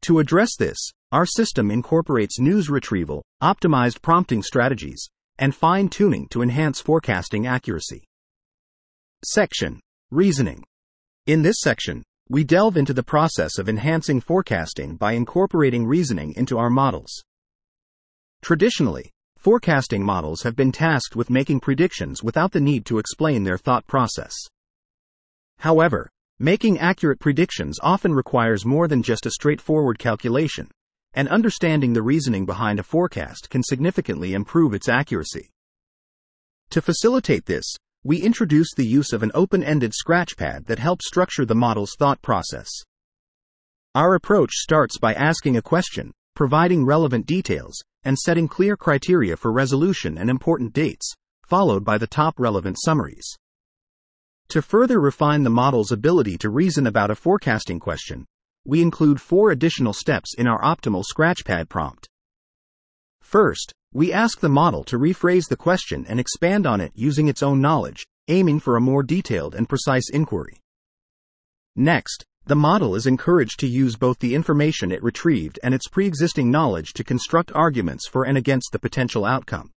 To 0.00 0.18
address 0.18 0.56
this, 0.58 0.90
our 1.12 1.24
system 1.24 1.70
incorporates 1.70 2.40
news 2.40 2.68
retrieval, 2.68 3.24
optimized 3.40 4.02
prompting 4.02 4.42
strategies, 4.42 5.08
and 5.38 5.54
fine 5.54 5.88
tuning 5.88 6.28
to 6.28 6.42
enhance 6.42 6.80
forecasting 6.80 7.46
accuracy. 7.46 8.04
Section 9.24 9.80
Reasoning 10.10 10.64
in 11.26 11.40
this 11.40 11.56
section, 11.60 12.02
we 12.28 12.44
delve 12.44 12.76
into 12.76 12.92
the 12.92 13.02
process 13.02 13.58
of 13.58 13.68
enhancing 13.68 14.20
forecasting 14.20 14.96
by 14.96 15.12
incorporating 15.12 15.86
reasoning 15.86 16.34
into 16.36 16.58
our 16.58 16.68
models. 16.68 17.22
Traditionally, 18.42 19.10
forecasting 19.38 20.04
models 20.04 20.42
have 20.42 20.54
been 20.54 20.70
tasked 20.70 21.16
with 21.16 21.30
making 21.30 21.60
predictions 21.60 22.22
without 22.22 22.52
the 22.52 22.60
need 22.60 22.84
to 22.86 22.98
explain 22.98 23.44
their 23.44 23.56
thought 23.56 23.86
process. 23.86 24.34
However, 25.58 26.10
making 26.38 26.78
accurate 26.78 27.20
predictions 27.20 27.78
often 27.82 28.12
requires 28.12 28.66
more 28.66 28.86
than 28.86 29.02
just 29.02 29.24
a 29.24 29.30
straightforward 29.30 29.98
calculation, 29.98 30.70
and 31.14 31.28
understanding 31.28 31.92
the 31.92 32.02
reasoning 32.02 32.44
behind 32.44 32.78
a 32.78 32.82
forecast 32.82 33.48
can 33.50 33.62
significantly 33.62 34.34
improve 34.34 34.74
its 34.74 34.88
accuracy. 34.88 35.50
To 36.70 36.82
facilitate 36.82 37.46
this, 37.46 37.64
we 38.02 38.20
introduce 38.20 38.74
the 38.74 38.86
use 38.86 39.12
of 39.12 39.22
an 39.22 39.30
open-ended 39.34 39.92
scratchpad 39.92 40.66
that 40.66 40.78
helps 40.78 41.06
structure 41.06 41.46
the 41.46 41.54
model's 41.54 41.94
thought 41.98 42.20
process. 42.20 42.68
Our 43.94 44.14
approach 44.14 44.52
starts 44.54 44.98
by 44.98 45.14
asking 45.14 45.56
a 45.56 45.62
question, 45.62 46.12
providing 46.34 46.84
relevant 46.84 47.26
details, 47.26 47.82
and 48.02 48.18
setting 48.18 48.48
clear 48.48 48.76
criteria 48.76 49.36
for 49.36 49.52
resolution 49.52 50.18
and 50.18 50.28
important 50.28 50.72
dates, 50.72 51.14
followed 51.46 51.84
by 51.84 51.96
the 51.96 52.06
top 52.06 52.38
relevant 52.38 52.76
summaries. 52.84 53.36
To 54.48 54.60
further 54.60 55.00
refine 55.00 55.42
the 55.42 55.50
model's 55.50 55.92
ability 55.92 56.36
to 56.38 56.50
reason 56.50 56.86
about 56.86 57.10
a 57.10 57.14
forecasting 57.14 57.80
question, 57.80 58.26
we 58.66 58.80
include 58.80 59.20
four 59.20 59.50
additional 59.50 59.92
steps 59.92 60.34
in 60.34 60.46
our 60.46 60.60
optimal 60.62 61.04
scratchpad 61.04 61.68
prompt. 61.68 62.08
First, 63.20 63.72
we 63.92 64.12
ask 64.12 64.40
the 64.40 64.48
model 64.48 64.84
to 64.84 64.98
rephrase 64.98 65.48
the 65.48 65.56
question 65.56 66.04
and 66.08 66.18
expand 66.18 66.66
on 66.66 66.80
it 66.80 66.92
using 66.94 67.28
its 67.28 67.42
own 67.42 67.60
knowledge, 67.60 68.06
aiming 68.28 68.60
for 68.60 68.76
a 68.76 68.80
more 68.80 69.02
detailed 69.02 69.54
and 69.54 69.68
precise 69.68 70.08
inquiry. 70.10 70.60
Next, 71.76 72.24
the 72.46 72.56
model 72.56 72.94
is 72.94 73.06
encouraged 73.06 73.58
to 73.60 73.66
use 73.66 73.96
both 73.96 74.18
the 74.18 74.34
information 74.34 74.92
it 74.92 75.02
retrieved 75.02 75.58
and 75.62 75.72
its 75.72 75.88
pre 75.88 76.06
existing 76.06 76.50
knowledge 76.50 76.92
to 76.92 77.04
construct 77.04 77.52
arguments 77.54 78.06
for 78.06 78.24
and 78.24 78.36
against 78.36 78.70
the 78.72 78.78
potential 78.78 79.24
outcome. 79.24 79.70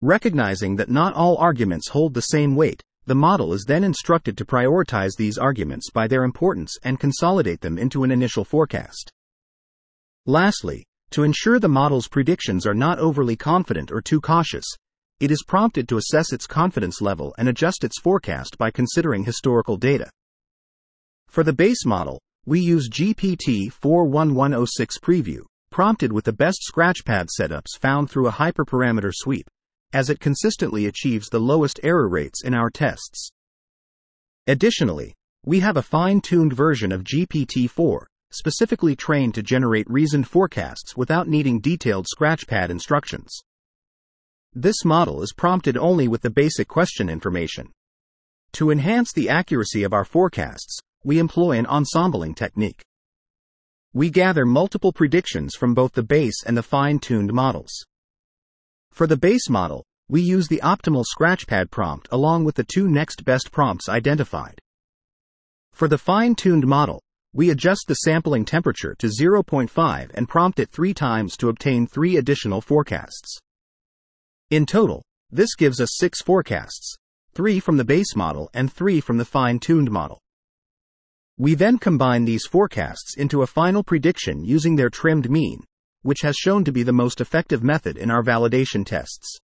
Recognizing 0.00 0.76
that 0.76 0.90
not 0.90 1.14
all 1.14 1.36
arguments 1.38 1.88
hold 1.88 2.14
the 2.14 2.20
same 2.20 2.56
weight, 2.56 2.82
the 3.06 3.14
model 3.14 3.52
is 3.52 3.64
then 3.66 3.84
instructed 3.84 4.36
to 4.38 4.44
prioritize 4.44 5.12
these 5.16 5.38
arguments 5.38 5.90
by 5.90 6.06
their 6.06 6.24
importance 6.24 6.76
and 6.82 7.00
consolidate 7.00 7.60
them 7.60 7.78
into 7.78 8.04
an 8.04 8.10
initial 8.10 8.44
forecast. 8.44 9.12
Lastly, 10.26 10.84
to 11.10 11.22
ensure 11.22 11.58
the 11.58 11.68
model's 11.68 12.08
predictions 12.08 12.66
are 12.66 12.74
not 12.74 12.98
overly 12.98 13.36
confident 13.36 13.92
or 13.92 14.00
too 14.00 14.20
cautious, 14.20 14.64
it 15.20 15.30
is 15.30 15.44
prompted 15.46 15.88
to 15.88 15.96
assess 15.96 16.32
its 16.32 16.46
confidence 16.46 17.00
level 17.00 17.34
and 17.38 17.48
adjust 17.48 17.84
its 17.84 18.00
forecast 18.00 18.56
by 18.58 18.70
considering 18.70 19.24
historical 19.24 19.76
data. 19.76 20.10
For 21.28 21.44
the 21.44 21.52
base 21.52 21.84
model, 21.84 22.20
we 22.46 22.60
use 22.60 22.90
GPT 22.90 23.72
41106 23.72 24.98
Preview, 24.98 25.40
prompted 25.70 26.12
with 26.12 26.24
the 26.24 26.32
best 26.32 26.58
scratchpad 26.68 27.28
setups 27.38 27.78
found 27.80 28.10
through 28.10 28.28
a 28.28 28.32
hyperparameter 28.32 29.10
sweep, 29.12 29.46
as 29.94 30.10
it 30.10 30.20
consistently 30.20 30.84
achieves 30.84 31.28
the 31.28 31.40
lowest 31.40 31.80
error 31.82 32.08
rates 32.08 32.42
in 32.42 32.52
our 32.52 32.68
tests. 32.68 33.30
Additionally, 34.46 35.14
we 35.46 35.60
have 35.60 35.76
a 35.76 35.82
fine 35.82 36.20
tuned 36.20 36.52
version 36.52 36.90
of 36.90 37.04
GPT 37.04 37.70
4, 37.70 38.08
specifically 38.30 38.96
trained 38.96 39.34
to 39.34 39.42
generate 39.42 39.88
reasoned 39.88 40.26
forecasts 40.26 40.96
without 40.96 41.28
needing 41.28 41.60
detailed 41.60 42.06
scratchpad 42.06 42.68
instructions. 42.68 43.40
This 44.52 44.84
model 44.84 45.22
is 45.22 45.32
prompted 45.32 45.76
only 45.76 46.08
with 46.08 46.22
the 46.22 46.30
basic 46.30 46.66
question 46.66 47.08
information. 47.08 47.70
To 48.54 48.70
enhance 48.70 49.12
the 49.12 49.28
accuracy 49.28 49.84
of 49.84 49.92
our 49.92 50.04
forecasts, 50.04 50.78
we 51.04 51.18
employ 51.18 51.58
an 51.58 51.66
ensembling 51.66 52.34
technique. 52.34 52.82
We 53.92 54.10
gather 54.10 54.44
multiple 54.44 54.92
predictions 54.92 55.54
from 55.54 55.72
both 55.72 55.92
the 55.92 56.02
base 56.02 56.42
and 56.44 56.56
the 56.56 56.62
fine 56.62 56.98
tuned 56.98 57.32
models. 57.32 57.84
For 58.94 59.08
the 59.08 59.16
base 59.16 59.50
model, 59.50 59.84
we 60.08 60.22
use 60.22 60.46
the 60.46 60.60
optimal 60.62 61.04
scratchpad 61.04 61.72
prompt 61.72 62.06
along 62.12 62.44
with 62.44 62.54
the 62.54 62.62
two 62.62 62.86
next 62.86 63.24
best 63.24 63.50
prompts 63.50 63.88
identified. 63.88 64.60
For 65.72 65.88
the 65.88 65.98
fine 65.98 66.36
tuned 66.36 66.64
model, 66.64 67.02
we 67.32 67.50
adjust 67.50 67.86
the 67.88 67.94
sampling 67.94 68.44
temperature 68.44 68.94
to 69.00 69.08
0.5 69.08 70.10
and 70.14 70.28
prompt 70.28 70.60
it 70.60 70.70
three 70.70 70.94
times 70.94 71.36
to 71.38 71.48
obtain 71.48 71.88
three 71.88 72.18
additional 72.18 72.60
forecasts. 72.60 73.40
In 74.50 74.64
total, 74.64 75.02
this 75.28 75.56
gives 75.56 75.80
us 75.80 75.96
six 75.96 76.22
forecasts 76.22 76.94
three 77.32 77.58
from 77.58 77.78
the 77.78 77.84
base 77.84 78.14
model 78.14 78.48
and 78.54 78.72
three 78.72 79.00
from 79.00 79.16
the 79.16 79.24
fine 79.24 79.58
tuned 79.58 79.90
model. 79.90 80.20
We 81.36 81.56
then 81.56 81.78
combine 81.78 82.26
these 82.26 82.46
forecasts 82.46 83.16
into 83.16 83.42
a 83.42 83.48
final 83.48 83.82
prediction 83.82 84.44
using 84.44 84.76
their 84.76 84.88
trimmed 84.88 85.28
mean, 85.28 85.64
which 86.04 86.20
has 86.20 86.36
shown 86.36 86.62
to 86.64 86.70
be 86.70 86.82
the 86.82 86.92
most 86.92 87.20
effective 87.20 87.64
method 87.64 87.96
in 87.96 88.10
our 88.10 88.22
validation 88.22 88.86
tests. 88.86 89.38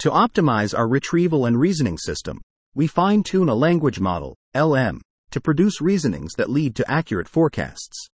To 0.00 0.10
optimize 0.10 0.76
our 0.78 0.86
retrieval 0.86 1.46
and 1.46 1.58
reasoning 1.58 1.98
system, 1.98 2.40
we 2.74 2.86
fine 2.86 3.22
tune 3.22 3.48
a 3.48 3.54
language 3.54 3.98
model, 4.00 4.36
LM, 4.54 5.00
to 5.30 5.40
produce 5.40 5.80
reasonings 5.80 6.34
that 6.34 6.50
lead 6.50 6.76
to 6.76 6.90
accurate 6.90 7.28
forecasts. 7.28 8.08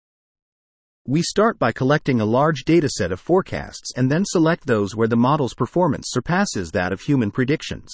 We 1.07 1.21
start 1.23 1.57
by 1.59 1.71
collecting 1.71 2.21
a 2.21 2.25
large 2.25 2.63
dataset 2.63 3.11
of 3.11 3.19
forecasts 3.19 3.91
and 3.95 4.11
then 4.11 4.23
select 4.25 4.65
those 4.65 4.95
where 4.95 5.07
the 5.07 5.15
model's 5.15 5.53
performance 5.53 6.07
surpasses 6.09 6.71
that 6.71 6.93
of 6.93 7.01
human 7.01 7.31
predictions. 7.31 7.89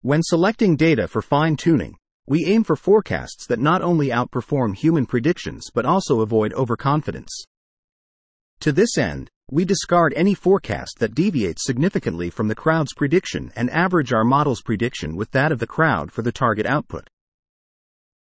When 0.00 0.22
selecting 0.22 0.76
data 0.76 1.06
for 1.06 1.20
fine 1.20 1.56
tuning, 1.56 1.96
we 2.26 2.46
aim 2.46 2.64
for 2.64 2.76
forecasts 2.76 3.46
that 3.46 3.60
not 3.60 3.82
only 3.82 4.08
outperform 4.08 4.74
human 4.74 5.04
predictions 5.04 5.70
but 5.72 5.84
also 5.84 6.20
avoid 6.20 6.52
overconfidence. 6.54 7.46
To 8.60 8.72
this 8.72 8.98
end, 8.98 9.30
we 9.50 9.64
discard 9.64 10.12
any 10.16 10.34
forecast 10.34 10.98
that 10.98 11.14
deviates 11.14 11.64
significantly 11.64 12.30
from 12.30 12.48
the 12.48 12.54
crowd's 12.54 12.92
prediction 12.94 13.52
and 13.54 13.70
average 13.70 14.12
our 14.12 14.24
model's 14.24 14.62
prediction 14.62 15.14
with 15.14 15.30
that 15.30 15.52
of 15.52 15.60
the 15.60 15.66
crowd 15.66 16.10
for 16.10 16.22
the 16.22 16.32
target 16.32 16.66
output. 16.66 17.08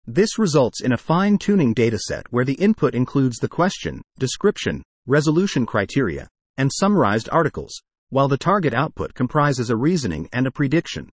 This 0.06 0.38
results 0.38 0.82
in 0.82 0.92
a 0.92 0.98
fine 0.98 1.38
tuning 1.38 1.74
dataset 1.74 2.24
where 2.28 2.44
the 2.44 2.54
input 2.54 2.94
includes 2.94 3.38
the 3.38 3.48
question, 3.48 4.02
description, 4.18 4.82
resolution 5.06 5.64
criteria, 5.64 6.28
and 6.58 6.70
summarized 6.70 7.28
articles, 7.32 7.80
while 8.10 8.28
the 8.28 8.36
target 8.36 8.74
output 8.74 9.14
comprises 9.14 9.70
a 9.70 9.76
reasoning 9.76 10.28
and 10.30 10.46
a 10.46 10.50
prediction. 10.50 11.08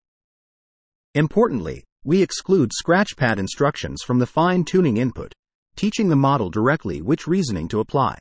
Importantly, 1.16 1.86
we 2.04 2.22
exclude 2.22 2.72
scratchpad 2.72 3.38
instructions 3.38 4.02
from 4.02 4.20
the 4.20 4.26
fine 4.26 4.66
tuning 4.66 4.98
input, 4.98 5.34
teaching 5.78 6.10
the 6.10 6.16
model 6.18 6.50
directly 6.50 7.02
which 7.02 7.28
reasoning 7.28 7.70
to 7.70 7.80
apply. 7.80 8.18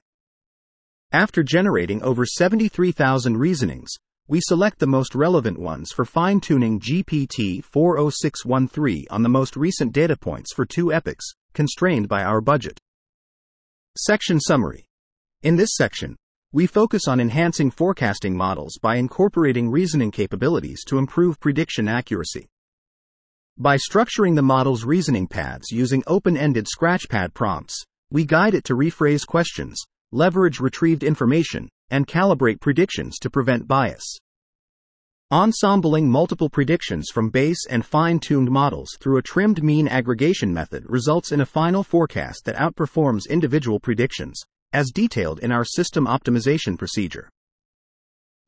After 1.12 1.42
generating 1.42 2.00
over 2.04 2.24
73,000 2.24 3.36
reasonings, 3.36 3.90
we 4.28 4.40
select 4.40 4.78
the 4.78 4.86
most 4.86 5.16
relevant 5.16 5.58
ones 5.58 5.90
for 5.90 6.04
fine 6.04 6.38
tuning 6.38 6.78
GPT 6.78 7.64
40613 7.64 9.06
on 9.10 9.24
the 9.24 9.28
most 9.28 9.56
recent 9.56 9.92
data 9.92 10.16
points 10.16 10.52
for 10.54 10.64
two 10.64 10.92
epochs, 10.92 11.34
constrained 11.52 12.06
by 12.06 12.22
our 12.22 12.40
budget. 12.40 12.78
Section 13.98 14.38
Summary 14.38 14.86
In 15.42 15.56
this 15.56 15.70
section, 15.72 16.14
we 16.52 16.68
focus 16.68 17.08
on 17.08 17.18
enhancing 17.18 17.72
forecasting 17.72 18.36
models 18.36 18.78
by 18.80 18.94
incorporating 18.94 19.68
reasoning 19.68 20.12
capabilities 20.12 20.84
to 20.86 20.98
improve 20.98 21.40
prediction 21.40 21.88
accuracy. 21.88 22.46
By 23.58 23.78
structuring 23.78 24.36
the 24.36 24.42
model's 24.42 24.84
reasoning 24.84 25.26
paths 25.26 25.72
using 25.72 26.04
open 26.06 26.36
ended 26.36 26.68
scratchpad 26.72 27.34
prompts, 27.34 27.82
we 28.12 28.24
guide 28.24 28.54
it 28.54 28.62
to 28.64 28.76
rephrase 28.76 29.26
questions, 29.26 29.76
leverage 30.12 30.60
retrieved 30.60 31.02
information, 31.02 31.68
and 31.90 32.06
calibrate 32.06 32.60
predictions 32.60 33.18
to 33.18 33.30
prevent 33.30 33.68
bias. 33.68 34.18
Ensembling 35.32 36.10
multiple 36.10 36.50
predictions 36.50 37.08
from 37.08 37.30
base 37.30 37.64
and 37.70 37.86
fine 37.86 38.18
tuned 38.18 38.50
models 38.50 38.96
through 39.00 39.18
a 39.18 39.22
trimmed 39.22 39.62
mean 39.62 39.86
aggregation 39.86 40.52
method 40.52 40.84
results 40.88 41.30
in 41.30 41.40
a 41.40 41.46
final 41.46 41.84
forecast 41.84 42.44
that 42.44 42.56
outperforms 42.56 43.28
individual 43.28 43.78
predictions, 43.78 44.42
as 44.72 44.90
detailed 44.90 45.38
in 45.38 45.52
our 45.52 45.64
system 45.64 46.06
optimization 46.06 46.76
procedure. 46.76 47.28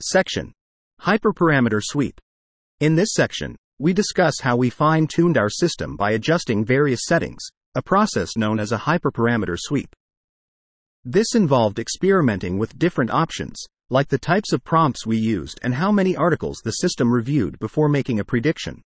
Section 0.02 0.52
Hyperparameter 1.00 1.80
Sweep. 1.82 2.20
In 2.80 2.96
this 2.96 3.12
section, 3.12 3.54
we 3.78 3.92
discuss 3.92 4.34
how 4.40 4.56
we 4.56 4.70
fine 4.70 5.06
tuned 5.06 5.38
our 5.38 5.50
system 5.50 5.96
by 5.96 6.12
adjusting 6.12 6.64
various 6.64 7.02
settings, 7.04 7.44
a 7.74 7.82
process 7.82 8.36
known 8.36 8.60
as 8.60 8.72
a 8.72 8.78
hyperparameter 8.78 9.56
sweep. 9.58 9.94
This 11.04 11.34
involved 11.34 11.80
experimenting 11.80 12.58
with 12.58 12.78
different 12.78 13.10
options, 13.10 13.60
like 13.90 14.06
the 14.06 14.18
types 14.18 14.52
of 14.52 14.62
prompts 14.62 15.04
we 15.04 15.16
used 15.16 15.58
and 15.60 15.74
how 15.74 15.90
many 15.90 16.14
articles 16.14 16.60
the 16.62 16.70
system 16.70 17.12
reviewed 17.12 17.58
before 17.58 17.88
making 17.88 18.20
a 18.20 18.24
prediction. 18.24 18.82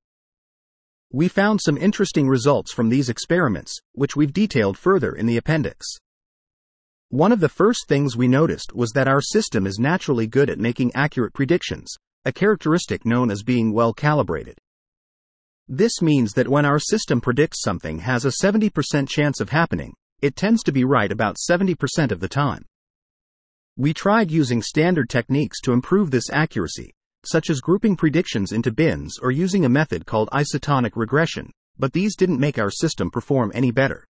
We 1.13 1.29
found 1.29 1.61
some 1.61 1.77
interesting 1.77 2.27
results 2.27 2.73
from 2.73 2.89
these 2.89 3.11
experiments, 3.11 3.79
which 3.93 4.17
we've 4.17 4.33
detailed 4.33 4.79
further 4.79 5.13
in 5.13 5.27
the 5.27 5.37
appendix. 5.37 5.87
One 7.11 7.33
of 7.33 7.41
the 7.41 7.51
first 7.51 7.87
things 7.87 8.17
we 8.17 8.29
noticed 8.29 8.75
was 8.75 8.93
that 8.93 9.09
our 9.09 9.21
system 9.21 9.67
is 9.67 9.79
naturally 9.79 10.27
good 10.27 10.49
at 10.49 10.59
making 10.59 10.93
accurate 10.95 11.35
predictions, 11.35 11.95
a 12.25 12.33
characteristic 12.33 13.05
known 13.05 13.31
as 13.31 13.43
being 13.43 13.75
well 13.75 13.93
calibrated. 13.93 14.57
This 15.69 16.01
means 16.01 16.33
that 16.33 16.49
when 16.49 16.65
our 16.65 16.79
system 16.79 17.21
predicts 17.21 17.61
something 17.61 17.99
has 17.99 18.25
a 18.25 18.43
70% 18.43 19.07
chance 19.07 19.39
of 19.39 19.51
happening, 19.51 19.93
it 20.23 20.37
tends 20.37 20.63
to 20.63 20.73
be 20.73 20.85
right 20.85 21.13
about 21.13 21.37
70% 21.37 22.11
of 22.11 22.21
the 22.21 22.29
time. 22.29 22.65
We 23.77 23.93
tried 23.93 24.31
using 24.31 24.63
standard 24.63 25.11
techniques 25.11 25.61
to 25.63 25.73
improve 25.73 26.11
this 26.11 26.31
accuracy, 26.31 26.93
such 27.27 27.51
as 27.51 27.61
grouping 27.61 27.97
predictions 27.97 28.53
into 28.53 28.73
bins 28.73 29.19
or 29.21 29.31
using 29.31 29.65
a 29.65 29.69
method 29.69 30.07
called 30.07 30.31
isotonic 30.33 30.93
regression, 30.97 31.51
but 31.79 31.93
these 31.93 32.17
didn't 32.17 32.41
make 32.41 32.59
our 32.59 32.71
system 32.71 33.11
perform 33.11 33.53
any 33.55 33.71
better. 33.71 34.07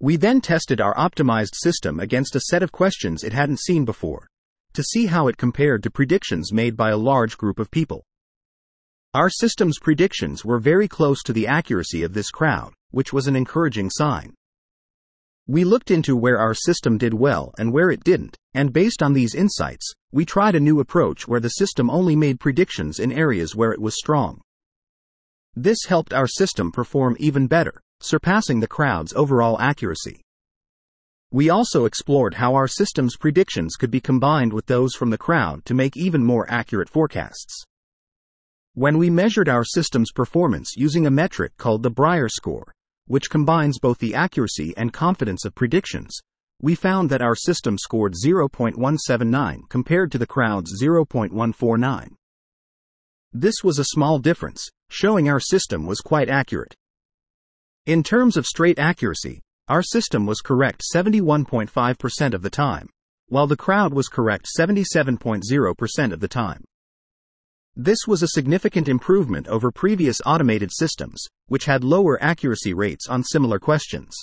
We 0.00 0.16
then 0.16 0.40
tested 0.40 0.80
our 0.80 0.94
optimized 0.94 1.54
system 1.54 1.98
against 1.98 2.36
a 2.36 2.40
set 2.40 2.62
of 2.62 2.72
questions 2.72 3.24
it 3.24 3.32
hadn't 3.32 3.60
seen 3.60 3.84
before, 3.84 4.28
to 4.74 4.82
see 4.82 5.06
how 5.06 5.28
it 5.28 5.36
compared 5.36 5.82
to 5.82 5.90
predictions 5.90 6.52
made 6.52 6.76
by 6.76 6.90
a 6.90 6.96
large 6.96 7.36
group 7.36 7.58
of 7.58 7.70
people. 7.70 8.04
Our 9.14 9.28
system's 9.28 9.78
predictions 9.78 10.44
were 10.44 10.58
very 10.58 10.88
close 10.88 11.22
to 11.24 11.32
the 11.32 11.46
accuracy 11.46 12.02
of 12.02 12.14
this 12.14 12.30
crowd, 12.30 12.72
which 12.90 13.12
was 13.12 13.26
an 13.26 13.36
encouraging 13.36 13.90
sign. 13.90 14.34
We 15.52 15.64
looked 15.64 15.90
into 15.90 16.16
where 16.16 16.38
our 16.38 16.54
system 16.54 16.96
did 16.96 17.12
well 17.12 17.52
and 17.58 17.74
where 17.74 17.90
it 17.90 18.04
didn't, 18.04 18.38
and 18.54 18.72
based 18.72 19.02
on 19.02 19.12
these 19.12 19.34
insights, 19.34 19.92
we 20.10 20.24
tried 20.24 20.54
a 20.54 20.60
new 20.60 20.80
approach 20.80 21.28
where 21.28 21.40
the 21.40 21.50
system 21.50 21.90
only 21.90 22.16
made 22.16 22.40
predictions 22.40 22.98
in 22.98 23.12
areas 23.12 23.54
where 23.54 23.70
it 23.70 23.78
was 23.78 23.98
strong. 23.98 24.40
This 25.54 25.84
helped 25.86 26.14
our 26.14 26.26
system 26.26 26.72
perform 26.72 27.18
even 27.20 27.48
better, 27.48 27.82
surpassing 28.00 28.60
the 28.60 28.66
crowd's 28.66 29.12
overall 29.12 29.60
accuracy. 29.60 30.22
We 31.30 31.50
also 31.50 31.84
explored 31.84 32.32
how 32.32 32.54
our 32.54 32.66
system's 32.66 33.18
predictions 33.18 33.76
could 33.76 33.90
be 33.90 34.00
combined 34.00 34.54
with 34.54 34.64
those 34.64 34.94
from 34.94 35.10
the 35.10 35.18
crowd 35.18 35.66
to 35.66 35.74
make 35.74 35.98
even 35.98 36.24
more 36.24 36.50
accurate 36.50 36.88
forecasts. 36.88 37.62
When 38.72 38.96
we 38.96 39.10
measured 39.10 39.50
our 39.50 39.64
system's 39.64 40.12
performance 40.12 40.76
using 40.78 41.06
a 41.06 41.10
metric 41.10 41.58
called 41.58 41.82
the 41.82 41.90
Brier 41.90 42.30
score, 42.30 42.72
which 43.06 43.30
combines 43.30 43.78
both 43.78 43.98
the 43.98 44.14
accuracy 44.14 44.74
and 44.76 44.92
confidence 44.92 45.44
of 45.44 45.54
predictions, 45.54 46.20
we 46.60 46.74
found 46.74 47.10
that 47.10 47.22
our 47.22 47.34
system 47.34 47.76
scored 47.76 48.14
0.179 48.14 49.68
compared 49.68 50.12
to 50.12 50.18
the 50.18 50.26
crowd's 50.26 50.80
0.149. 50.82 52.08
This 53.32 53.56
was 53.64 53.78
a 53.78 53.84
small 53.84 54.18
difference, 54.18 54.68
showing 54.90 55.28
our 55.28 55.40
system 55.40 55.86
was 55.86 56.00
quite 56.00 56.28
accurate. 56.28 56.74
In 57.86 58.02
terms 58.02 58.36
of 58.36 58.46
straight 58.46 58.78
accuracy, 58.78 59.40
our 59.68 59.82
system 59.82 60.26
was 60.26 60.40
correct 60.40 60.82
71.5% 60.94 62.34
of 62.34 62.42
the 62.42 62.50
time, 62.50 62.88
while 63.28 63.46
the 63.46 63.56
crowd 63.56 63.94
was 63.94 64.08
correct 64.08 64.46
77.0% 64.58 66.12
of 66.12 66.20
the 66.20 66.28
time. 66.28 66.62
This 67.76 68.00
was 68.06 68.22
a 68.22 68.28
significant 68.28 68.86
improvement 68.86 69.48
over 69.48 69.70
previous 69.70 70.20
automated 70.26 70.70
systems, 70.70 71.24
which 71.46 71.64
had 71.64 71.82
lower 71.82 72.22
accuracy 72.22 72.74
rates 72.74 73.08
on 73.08 73.24
similar 73.24 73.58
questions. 73.58 74.14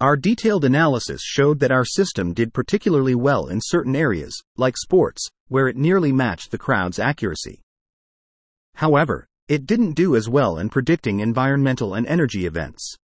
Our 0.00 0.18
detailed 0.18 0.66
analysis 0.66 1.22
showed 1.22 1.60
that 1.60 1.72
our 1.72 1.86
system 1.86 2.34
did 2.34 2.52
particularly 2.52 3.14
well 3.14 3.46
in 3.46 3.60
certain 3.62 3.96
areas, 3.96 4.38
like 4.58 4.76
sports, 4.76 5.26
where 5.48 5.68
it 5.68 5.78
nearly 5.78 6.12
matched 6.12 6.50
the 6.50 6.58
crowd's 6.58 6.98
accuracy. 6.98 7.62
However, 8.74 9.26
it 9.48 9.64
didn't 9.64 9.94
do 9.94 10.14
as 10.14 10.28
well 10.28 10.58
in 10.58 10.68
predicting 10.68 11.20
environmental 11.20 11.94
and 11.94 12.06
energy 12.06 12.44
events. 12.44 12.96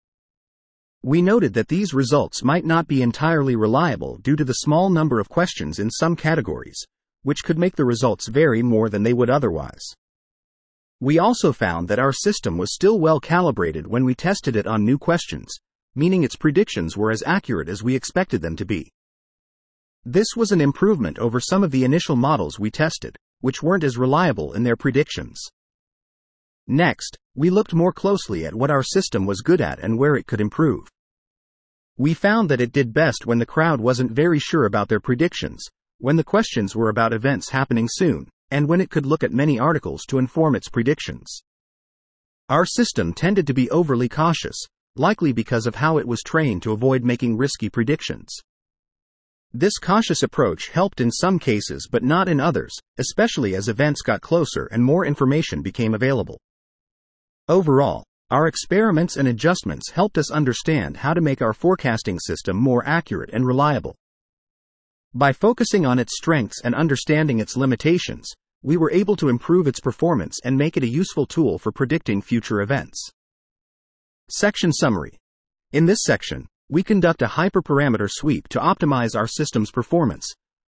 We 1.03 1.21
noted 1.21 1.53
that 1.53 1.69
these 1.69 1.93
results 1.93 2.43
might 2.43 2.65
not 2.65 2.89
be 2.89 3.01
entirely 3.01 3.55
reliable 3.55 4.17
due 4.17 4.35
to 4.35 4.43
the 4.43 4.55
small 4.55 4.89
number 4.89 5.21
of 5.21 5.29
questions 5.29 5.79
in 5.79 5.89
some 5.89 6.17
categories, 6.17 6.85
which 7.23 7.43
could 7.43 7.57
make 7.57 7.75
the 7.75 7.85
results 7.85 8.27
vary 8.27 8.61
more 8.63 8.89
than 8.89 9.03
they 9.03 9.13
would 9.13 9.29
otherwise. 9.29 9.93
We 10.99 11.17
also 11.17 11.51
found 11.51 11.87
that 11.87 11.99
our 11.99 12.13
system 12.13 12.57
was 12.57 12.73
still 12.73 12.99
well 12.99 13.19
calibrated 13.19 13.87
when 13.87 14.05
we 14.05 14.13
tested 14.13 14.55
it 14.55 14.67
on 14.67 14.85
new 14.85 14.97
questions, 14.97 15.51
meaning 15.95 16.23
its 16.23 16.35
predictions 16.35 16.95
were 16.95 17.11
as 17.11 17.23
accurate 17.25 17.69
as 17.69 17.83
we 17.83 17.95
expected 17.95 18.41
them 18.41 18.55
to 18.55 18.65
be. 18.65 18.91
This 20.05 20.27
was 20.35 20.51
an 20.51 20.61
improvement 20.61 21.19
over 21.19 21.39
some 21.39 21.63
of 21.63 21.71
the 21.71 21.83
initial 21.83 22.15
models 22.15 22.59
we 22.59 22.71
tested, 22.71 23.17
which 23.39 23.61
weren't 23.61 23.83
as 23.83 23.97
reliable 23.97 24.53
in 24.53 24.63
their 24.63 24.75
predictions. 24.75 25.41
Next, 26.67 27.17
we 27.35 27.49
looked 27.49 27.73
more 27.73 27.93
closely 27.93 28.45
at 28.45 28.55
what 28.55 28.71
our 28.71 28.83
system 28.83 29.25
was 29.25 29.41
good 29.41 29.61
at 29.61 29.79
and 29.79 29.97
where 29.97 30.15
it 30.15 30.27
could 30.27 30.41
improve. 30.41 30.87
We 31.97 32.13
found 32.13 32.49
that 32.49 32.61
it 32.61 32.71
did 32.71 32.93
best 32.93 33.25
when 33.25 33.39
the 33.39 33.45
crowd 33.45 33.81
wasn't 33.81 34.11
very 34.11 34.39
sure 34.39 34.65
about 34.65 34.87
their 34.87 34.99
predictions, 34.99 35.67
when 36.01 36.15
the 36.15 36.23
questions 36.23 36.75
were 36.75 36.89
about 36.89 37.13
events 37.13 37.51
happening 37.51 37.87
soon, 37.87 38.27
and 38.49 38.67
when 38.67 38.81
it 38.81 38.89
could 38.89 39.05
look 39.05 39.23
at 39.23 39.31
many 39.31 39.59
articles 39.59 40.03
to 40.05 40.17
inform 40.17 40.55
its 40.55 40.67
predictions. 40.67 41.43
Our 42.49 42.65
system 42.65 43.13
tended 43.13 43.45
to 43.47 43.53
be 43.53 43.69
overly 43.69 44.09
cautious, 44.09 44.57
likely 44.95 45.31
because 45.31 45.67
of 45.67 45.75
how 45.75 45.99
it 45.99 46.07
was 46.07 46.23
trained 46.23 46.63
to 46.63 46.71
avoid 46.71 47.03
making 47.03 47.37
risky 47.37 47.69
predictions. 47.69 48.35
This 49.53 49.77
cautious 49.77 50.23
approach 50.23 50.69
helped 50.69 51.01
in 51.01 51.11
some 51.11 51.37
cases 51.37 51.87
but 51.89 52.03
not 52.03 52.27
in 52.27 52.39
others, 52.39 52.73
especially 52.97 53.55
as 53.55 53.69
events 53.69 54.01
got 54.01 54.21
closer 54.21 54.65
and 54.71 54.83
more 54.83 55.05
information 55.05 55.61
became 55.61 55.93
available. 55.93 56.39
Overall, 57.47 58.03
our 58.31 58.47
experiments 58.47 59.17
and 59.17 59.27
adjustments 59.27 59.91
helped 59.91 60.17
us 60.17 60.31
understand 60.31 60.97
how 60.97 61.13
to 61.13 61.21
make 61.21 61.41
our 61.41 61.53
forecasting 61.53 62.17
system 62.17 62.57
more 62.57 62.81
accurate 62.87 63.29
and 63.33 63.45
reliable. 63.45 63.95
By 65.13 65.33
focusing 65.33 65.85
on 65.85 65.99
its 65.99 66.15
strengths 66.15 66.61
and 66.63 66.73
understanding 66.73 67.39
its 67.39 67.57
limitations, 67.57 68.31
we 68.63 68.77
were 68.77 68.91
able 68.91 69.17
to 69.17 69.27
improve 69.27 69.67
its 69.67 69.81
performance 69.81 70.39
and 70.45 70.57
make 70.57 70.77
it 70.77 70.83
a 70.83 70.87
useful 70.87 71.25
tool 71.25 71.59
for 71.59 71.73
predicting 71.73 72.21
future 72.21 72.61
events. 72.61 73.11
Section 74.29 74.71
Summary 74.71 75.19
In 75.73 75.85
this 75.85 76.03
section, 76.03 76.47
we 76.69 76.81
conduct 76.81 77.21
a 77.21 77.27
hyperparameter 77.27 78.07
sweep 78.09 78.47
to 78.47 78.59
optimize 78.59 79.13
our 79.13 79.27
system's 79.27 79.69
performance, 79.69 80.25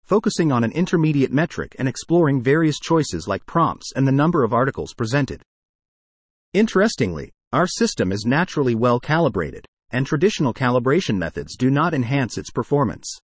focusing 0.04 0.52
on 0.52 0.64
an 0.64 0.72
intermediate 0.72 1.32
metric 1.32 1.76
and 1.80 1.88
exploring 1.88 2.40
various 2.40 2.78
choices 2.78 3.28
like 3.28 3.44
prompts 3.48 3.92
and 3.96 4.08
the 4.08 4.12
number 4.12 4.44
of 4.44 4.54
articles 4.54 4.94
presented. 4.94 5.42
Interestingly, 6.54 7.32
our 7.52 7.66
system 7.66 8.12
is 8.12 8.26
naturally 8.28 8.76
well 8.76 9.00
calibrated, 9.00 9.66
and 9.90 10.06
traditional 10.06 10.54
calibration 10.54 11.18
methods 11.18 11.58
do 11.58 11.72
not 11.72 11.96
enhance 11.96 12.38
its 12.38 12.52
performance. 12.52 13.18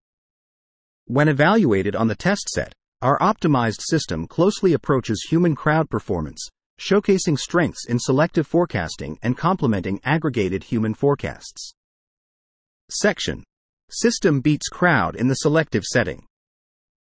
When 1.05 1.27
evaluated 1.27 1.97
on 1.97 2.07
the 2.07 2.15
test 2.15 2.47
set, 2.49 2.73
our 3.01 3.19
optimized 3.19 3.81
system 3.81 4.25
closely 4.25 4.71
approaches 4.71 5.27
human 5.29 5.53
crowd 5.53 5.89
performance, 5.89 6.47
showcasing 6.79 7.37
strengths 7.37 7.85
in 7.87 7.99
selective 7.99 8.47
forecasting 8.47 9.19
and 9.21 9.37
complementing 9.37 9.99
aggregated 10.05 10.63
human 10.63 10.93
forecasts. 10.93 11.73
Section 12.89 13.43
System 13.91 14.39
beats 14.39 14.69
crowd 14.69 15.17
in 15.17 15.27
the 15.27 15.35
selective 15.35 15.83
setting. 15.83 16.25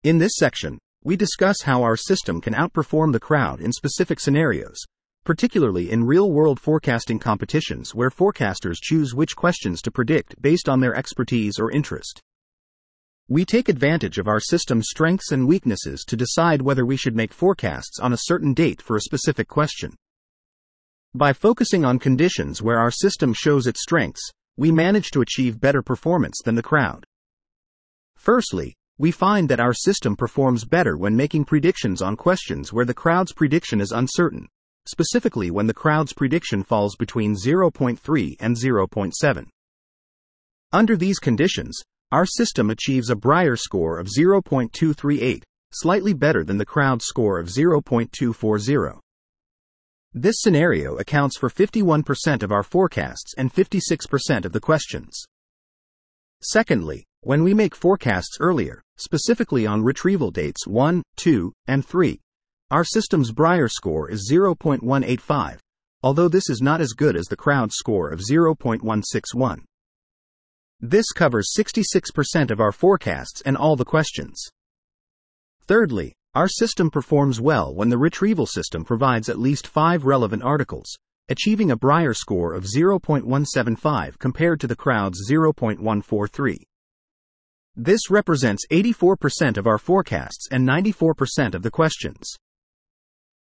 In 0.05 0.19
this 0.19 0.37
section, 0.37 0.79
we 1.03 1.17
discuss 1.17 1.63
how 1.63 1.83
our 1.83 1.97
system 1.97 2.41
can 2.41 2.55
outperform 2.55 3.13
the 3.13 3.21
crowd 3.21 3.61
in 3.61 3.73
specific 3.73 4.21
scenarios, 4.21 4.79
particularly 5.25 5.91
in 5.91 6.05
real 6.05 6.31
world 6.31 6.61
forecasting 6.61 7.19
competitions 7.19 7.97
where 7.97 8.11
forecasters 8.11 8.77
choose 8.81 9.13
which 9.13 9.35
questions 9.35 9.83
to 9.83 9.91
predict 9.91 10.41
based 10.41 10.69
on 10.69 10.79
their 10.79 10.95
expertise 10.95 11.59
or 11.59 11.73
interest. 11.73 12.23
We 13.31 13.45
take 13.45 13.69
advantage 13.69 14.17
of 14.17 14.27
our 14.27 14.41
system's 14.41 14.87
strengths 14.89 15.33
and 15.33 15.47
weaknesses 15.47 16.03
to 16.09 16.17
decide 16.17 16.63
whether 16.63 16.87
we 16.87 16.97
should 16.97 17.15
make 17.15 17.35
forecasts 17.35 18.01
on 18.01 18.15
a 18.15 18.19
certain 18.23 18.55
date 18.55 18.81
for 18.81 18.97
a 18.97 19.03
specific 19.03 19.49
question. 19.49 19.95
By 21.15 21.35
focusing 21.35 21.85
on 21.85 21.99
conditions 21.99 22.63
where 22.63 22.79
our 22.79 22.91
system 22.91 23.35
shows 23.35 23.67
its 23.67 23.83
strengths, 23.83 24.31
we 24.57 24.73
manage 24.73 25.11
to 25.11 25.21
achieve 25.21 25.61
better 25.61 25.83
performance 25.83 26.41
than 26.43 26.55
the 26.55 26.63
crowd. 26.63 27.05
Firstly, 28.17 28.75
we 28.97 29.11
find 29.11 29.49
that 29.51 29.61
our 29.61 29.75
system 29.75 30.17
performs 30.17 30.65
better 30.65 30.97
when 30.97 31.15
making 31.15 31.45
predictions 31.45 32.01
on 32.01 32.17
questions 32.17 32.73
where 32.73 32.87
the 32.87 32.95
crowd's 32.95 33.35
prediction 33.35 33.79
is 33.79 33.93
uncertain, 33.93 34.49
specifically 34.87 35.51
when 35.51 35.67
the 35.67 35.75
crowd's 35.75 36.15
prediction 36.15 36.63
falls 36.63 36.97
between 36.97 37.35
0.3 37.35 38.37
and 38.41 38.57
0.7. 38.57 39.47
Under 40.73 40.97
these 40.97 41.19
conditions, 41.19 41.79
our 42.11 42.25
system 42.25 42.71
achieves 42.71 43.11
a 43.11 43.17
Brier 43.17 43.57
score 43.57 43.99
of 43.99 44.07
0.238, 44.07 45.43
slightly 45.73 46.15
better 46.15 46.45
than 46.45 46.57
the 46.57 46.65
crowd 46.65 47.03
score 47.03 47.39
of 47.39 47.49
0.240. 47.49 48.99
This 50.15 50.37
scenario 50.39 50.97
accounts 50.97 51.37
for 51.37 51.51
51% 51.51 52.43
of 52.43 52.51
our 52.51 52.63
forecasts 52.63 53.35
and 53.37 53.53
56% 53.53 54.45
of 54.47 54.53
the 54.53 54.61
questions. 54.61 55.23
Secondly, 56.41 57.05
when 57.21 57.43
we 57.43 57.53
make 57.53 57.75
forecasts 57.75 58.39
earlier, 58.41 58.83
specifically 58.97 59.67
on 59.67 59.83
retrieval 59.83 60.31
dates 60.31 60.67
1, 60.67 61.03
2, 61.17 61.53
and 61.67 61.85
3, 61.85 62.19
our 62.71 62.85
system's 62.85 63.33
Brier 63.33 63.69
score 63.69 64.11
is 64.11 64.31
0.185, 64.33 65.59
although 66.03 66.29
this 66.29 66.49
is 66.49 66.63
not 66.63 66.81
as 66.81 66.93
good 66.93 67.17
as 67.17 67.27
the 67.27 67.37
crowd 67.37 67.71
score 67.73 68.11
of 68.11 68.21
0.161. 68.21 69.61
This 70.81 71.07
covers 71.13 71.53
66% 71.59 72.51
of 72.51 72.61
our 72.61 72.71
forecasts 72.71 73.41
and 73.43 73.57
all 73.57 73.75
the 73.75 73.85
questions. 73.85 74.41
Thirdly, 75.63 76.15
our 76.35 76.47
system 76.47 76.89
performs 76.89 77.41
well 77.41 77.75
when 77.75 77.89
the 77.89 77.99
retrieval 77.99 78.47
system 78.47 78.85
provides 78.85 79.29
at 79.29 79.41
least 79.41 79.67
five 79.67 80.05
relevant 80.05 80.45
articles, 80.45 80.97
achieving 81.29 81.71
a 81.71 81.77
Brier 81.77 82.15
score 82.15 82.55
of 82.55 82.65
0.175 82.65 84.19
compared 84.19 84.61
to 84.61 84.69
the 84.69 84.77
crowd's 84.77 85.29
0.143. 85.29 86.57
This 87.75 88.11
represents 88.11 88.67
84% 88.71 89.57
of 89.57 89.67
our 89.67 89.79
forecasts 89.79 90.49
and 90.51 90.67
94% 90.67 91.55
of 91.55 91.63
the 91.63 91.71
questions. 91.71 92.37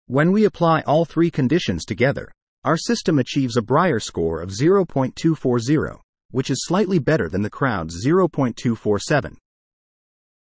When 0.08 0.34
we 0.34 0.44
apply 0.44 0.82
all 0.82 1.06
three 1.06 1.32
conditions 1.32 1.86
together, 1.86 2.32
our 2.66 2.78
system 2.78 3.20
achieves 3.20 3.56
a 3.56 3.62
Brier 3.62 4.00
score 4.00 4.42
of 4.42 4.50
0.240, 4.50 6.00
which 6.32 6.50
is 6.50 6.66
slightly 6.66 7.00
better 7.00 7.30
than 7.30 7.42
the 7.42 7.50
crowd's 7.50 8.06
0.247. 8.06 9.36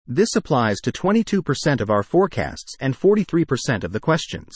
This 0.07 0.35
applies 0.35 0.79
to 0.81 0.91
22% 0.91 1.81
of 1.81 1.89
our 1.89 2.01
forecasts 2.01 2.75
and 2.79 2.99
43% 2.99 3.83
of 3.83 3.91
the 3.91 3.99
questions. 3.99 4.55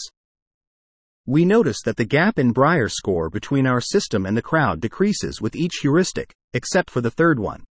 We 1.25 1.45
notice 1.45 1.81
that 1.85 1.95
the 1.95 2.05
gap 2.05 2.39
in 2.39 2.51
Brier 2.51 2.89
score 2.89 3.29
between 3.29 3.67
our 3.67 3.79
system 3.79 4.25
and 4.25 4.35
the 4.35 4.41
crowd 4.41 4.81
decreases 4.81 5.41
with 5.41 5.55
each 5.55 5.75
heuristic, 5.81 6.33
except 6.53 6.89
for 6.89 7.01
the 7.01 7.11
third 7.11 7.39
one. 7.39 7.63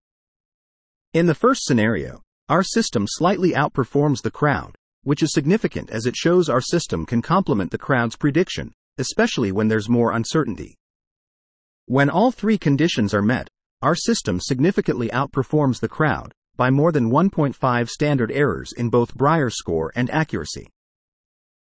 In 1.13 1.27
the 1.27 1.35
first 1.35 1.65
scenario, 1.65 2.23
our 2.49 2.63
system 2.63 3.07
slightly 3.07 3.53
outperforms 3.53 4.23
the 4.23 4.31
crowd, 4.31 4.75
which 5.03 5.23
is 5.23 5.33
significant 5.33 5.91
as 5.91 6.07
it 6.07 6.17
shows 6.17 6.49
our 6.49 6.61
system 6.61 7.05
can 7.05 7.21
complement 7.21 7.71
the 7.71 7.79
crowd's 7.79 8.17
prediction, 8.17 8.73
especially 8.99 9.53
when 9.53 9.69
there's 9.69 9.89
more 9.89 10.13
uncertainty. 10.13 10.77
When 11.87 12.09
all 12.09 12.31
three 12.31 12.57
conditions 12.57 13.13
are 13.13 13.23
met, 13.23 13.49
our 13.83 13.95
system 13.95 14.41
significantly 14.41 15.09
outperforms 15.09 15.81
the 15.81 15.89
crowd 15.89 16.33
by 16.57 16.71
more 16.71 16.93
than 16.93 17.11
1.5 17.11 17.89
standard 17.89 18.31
errors 18.31 18.73
in 18.73 18.89
both 18.89 19.15
Brier 19.15 19.51
score 19.51 19.93
and 19.95 20.11
accuracy. 20.11 20.69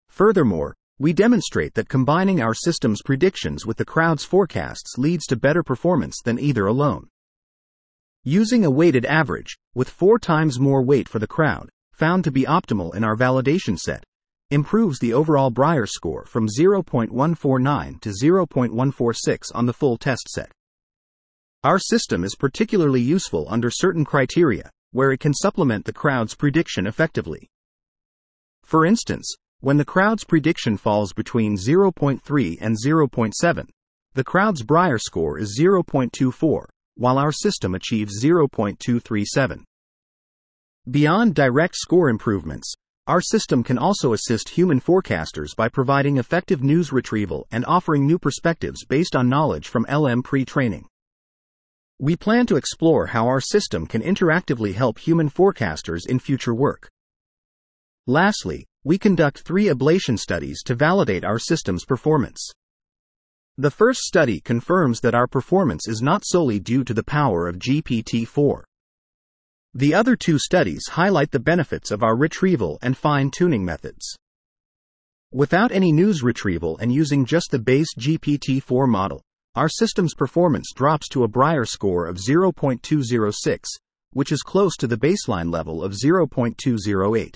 Furthermore, 0.10 0.76
we 0.98 1.12
demonstrate 1.12 1.74
that 1.74 1.90
combining 1.90 2.42
our 2.42 2.54
system's 2.54 3.02
predictions 3.02 3.66
with 3.66 3.78
the 3.78 3.84
crowd's 3.84 4.24
forecasts 4.24 4.98
leads 4.98 5.26
to 5.26 5.36
better 5.36 5.64
performance 5.64 6.22
than 6.24 6.40
either 6.40 6.68
alone. 6.68 7.08
Using 8.24 8.64
a 8.64 8.72
weighted 8.72 9.06
average, 9.06 9.58
with 9.74 9.90
four 9.90 10.18
times 10.20 10.60
more 10.60 10.82
weight 10.82 11.10
for 11.10 11.20
the 11.20 11.28
crowd, 11.28 11.70
found 11.92 12.24
to 12.24 12.32
be 12.32 12.44
optimal 12.44 12.96
in 12.96 13.04
our 13.04 13.16
validation 13.16 13.78
set, 13.78 14.04
improves 14.52 15.00
the 15.00 15.14
overall 15.14 15.50
Brier 15.50 15.86
score 15.86 16.26
from 16.26 16.48
0.149 16.48 18.02
to 18.02 18.10
0.146 18.10 19.38
on 19.54 19.66
the 19.66 19.74
full 19.74 19.98
test 19.98 20.30
set. 20.30 20.52
Our 21.66 21.80
system 21.80 22.24
is 22.24 22.36
particularly 22.36 23.02
useful 23.02 23.48
under 23.50 23.72
certain 23.72 24.06
criteria, 24.06 24.70
where 24.92 25.12
it 25.12 25.20
can 25.20 25.34
supplement 25.34 25.84
the 25.84 25.94
crowd's 25.94 26.36
prediction 26.36 26.86
effectively. 26.86 27.50
For 28.62 28.86
instance, 28.86 29.34
when 29.62 29.78
the 29.78 29.84
crowd's 29.84 30.26
prediction 30.26 30.78
falls 30.78 31.12
between 31.12 31.58
0.3 31.58 32.58
and 32.62 32.78
0.7, 32.78 33.68
the 34.14 34.24
crowd's 34.24 34.62
Brier 34.62 35.00
score 35.00 35.40
is 35.40 35.60
0.24, 35.60 36.66
while 36.98 37.18
our 37.18 37.32
system 37.32 37.74
achieves 37.74 38.24
0.237. 38.24 39.64
Beyond 40.92 41.34
direct 41.34 41.78
score 41.78 42.10
improvements, 42.10 42.76
our 43.08 43.22
system 43.22 43.64
can 43.64 43.80
also 43.80 44.14
assist 44.14 44.50
human 44.50 44.80
forecasters 44.80 45.56
by 45.56 45.70
providing 45.70 46.18
effective 46.18 46.62
news 46.62 46.92
retrieval 46.92 47.48
and 47.50 47.66
offering 47.66 48.06
new 48.06 48.20
perspectives 48.20 48.86
based 48.86 49.16
on 49.16 49.28
knowledge 49.28 49.68
from 49.68 49.88
LM 49.90 50.22
pre 50.22 50.46
training. 50.46 50.86
We 52.00 52.18
plan 52.18 52.46
to 52.48 52.58
explore 52.58 53.08
how 53.08 53.28
our 53.28 53.40
system 53.40 53.88
can 53.88 54.02
interactively 54.02 54.74
help 54.74 55.00
human 55.00 55.30
forecasters 55.30 56.06
in 56.06 56.20
future 56.20 56.54
work. 56.54 56.90
Lastly, 58.06 58.66
we 58.84 58.98
conduct 58.98 59.40
three 59.40 59.66
ablation 59.66 60.20
studies 60.20 60.62
to 60.64 60.76
validate 60.76 61.24
our 61.24 61.40
system's 61.40 61.86
performance. 61.86 62.52
The 63.58 63.72
first 63.72 64.02
study 64.02 64.42
confirms 64.42 65.00
that 65.00 65.16
our 65.16 65.26
performance 65.26 65.88
is 65.88 66.02
not 66.02 66.26
solely 66.26 66.60
due 66.60 66.84
to 66.84 66.94
the 66.94 67.04
power 67.04 67.48
of 67.48 67.60
GPT 67.60 68.28
4. 68.28 68.66
The 69.74 69.94
other 69.94 70.18
two 70.18 70.38
studies 70.38 70.88
highlight 70.90 71.32
the 71.32 71.40
benefits 71.40 71.92
of 71.92 72.04
our 72.04 72.18
retrieval 72.18 72.78
and 72.82 72.98
fine 72.98 73.32
tuning 73.32 73.64
methods. 73.64 74.16
Without 75.32 75.72
any 75.72 75.94
news 75.94 76.22
retrieval 76.22 76.78
and 76.78 76.94
using 76.94 77.24
just 77.26 77.52
the 77.52 77.60
base 77.60 77.94
GPT 77.98 78.62
4 78.62 78.88
model, 78.88 79.22
our 79.56 79.70
system's 79.70 80.14
performance 80.14 80.72
drops 80.76 81.08
to 81.10 81.24
a 81.24 81.28
Brier 81.28 81.66
score 81.66 82.08
of 82.08 82.18
0.206, 82.18 83.66
which 84.12 84.32
is 84.32 84.42
close 84.42 84.76
to 84.78 84.88
the 84.88 84.98
baseline 84.98 85.52
level 85.52 85.84
of 85.84 85.94
0.208. 85.94 87.36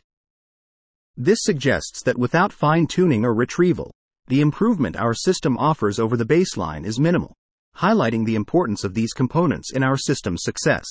This 1.16 1.40
suggests 1.42 2.04
that 2.04 2.18
without 2.18 2.54
fine 2.54 2.88
tuning 2.88 3.26
or 3.26 3.34
retrieval, 3.34 3.92
the 4.28 4.42
improvement 4.42 4.96
our 4.96 5.14
system 5.14 5.58
offers 5.58 6.00
over 6.00 6.16
the 6.16 6.26
baseline 6.26 6.86
is 6.86 7.00
minimal, 7.00 7.34
highlighting 7.78 8.26
the 8.26 8.36
importance 8.36 8.84
of 8.84 8.94
these 8.94 9.14
components 9.14 9.72
in 9.74 9.84
our 9.84 9.98
system's 9.98 10.44
success. 10.44 10.86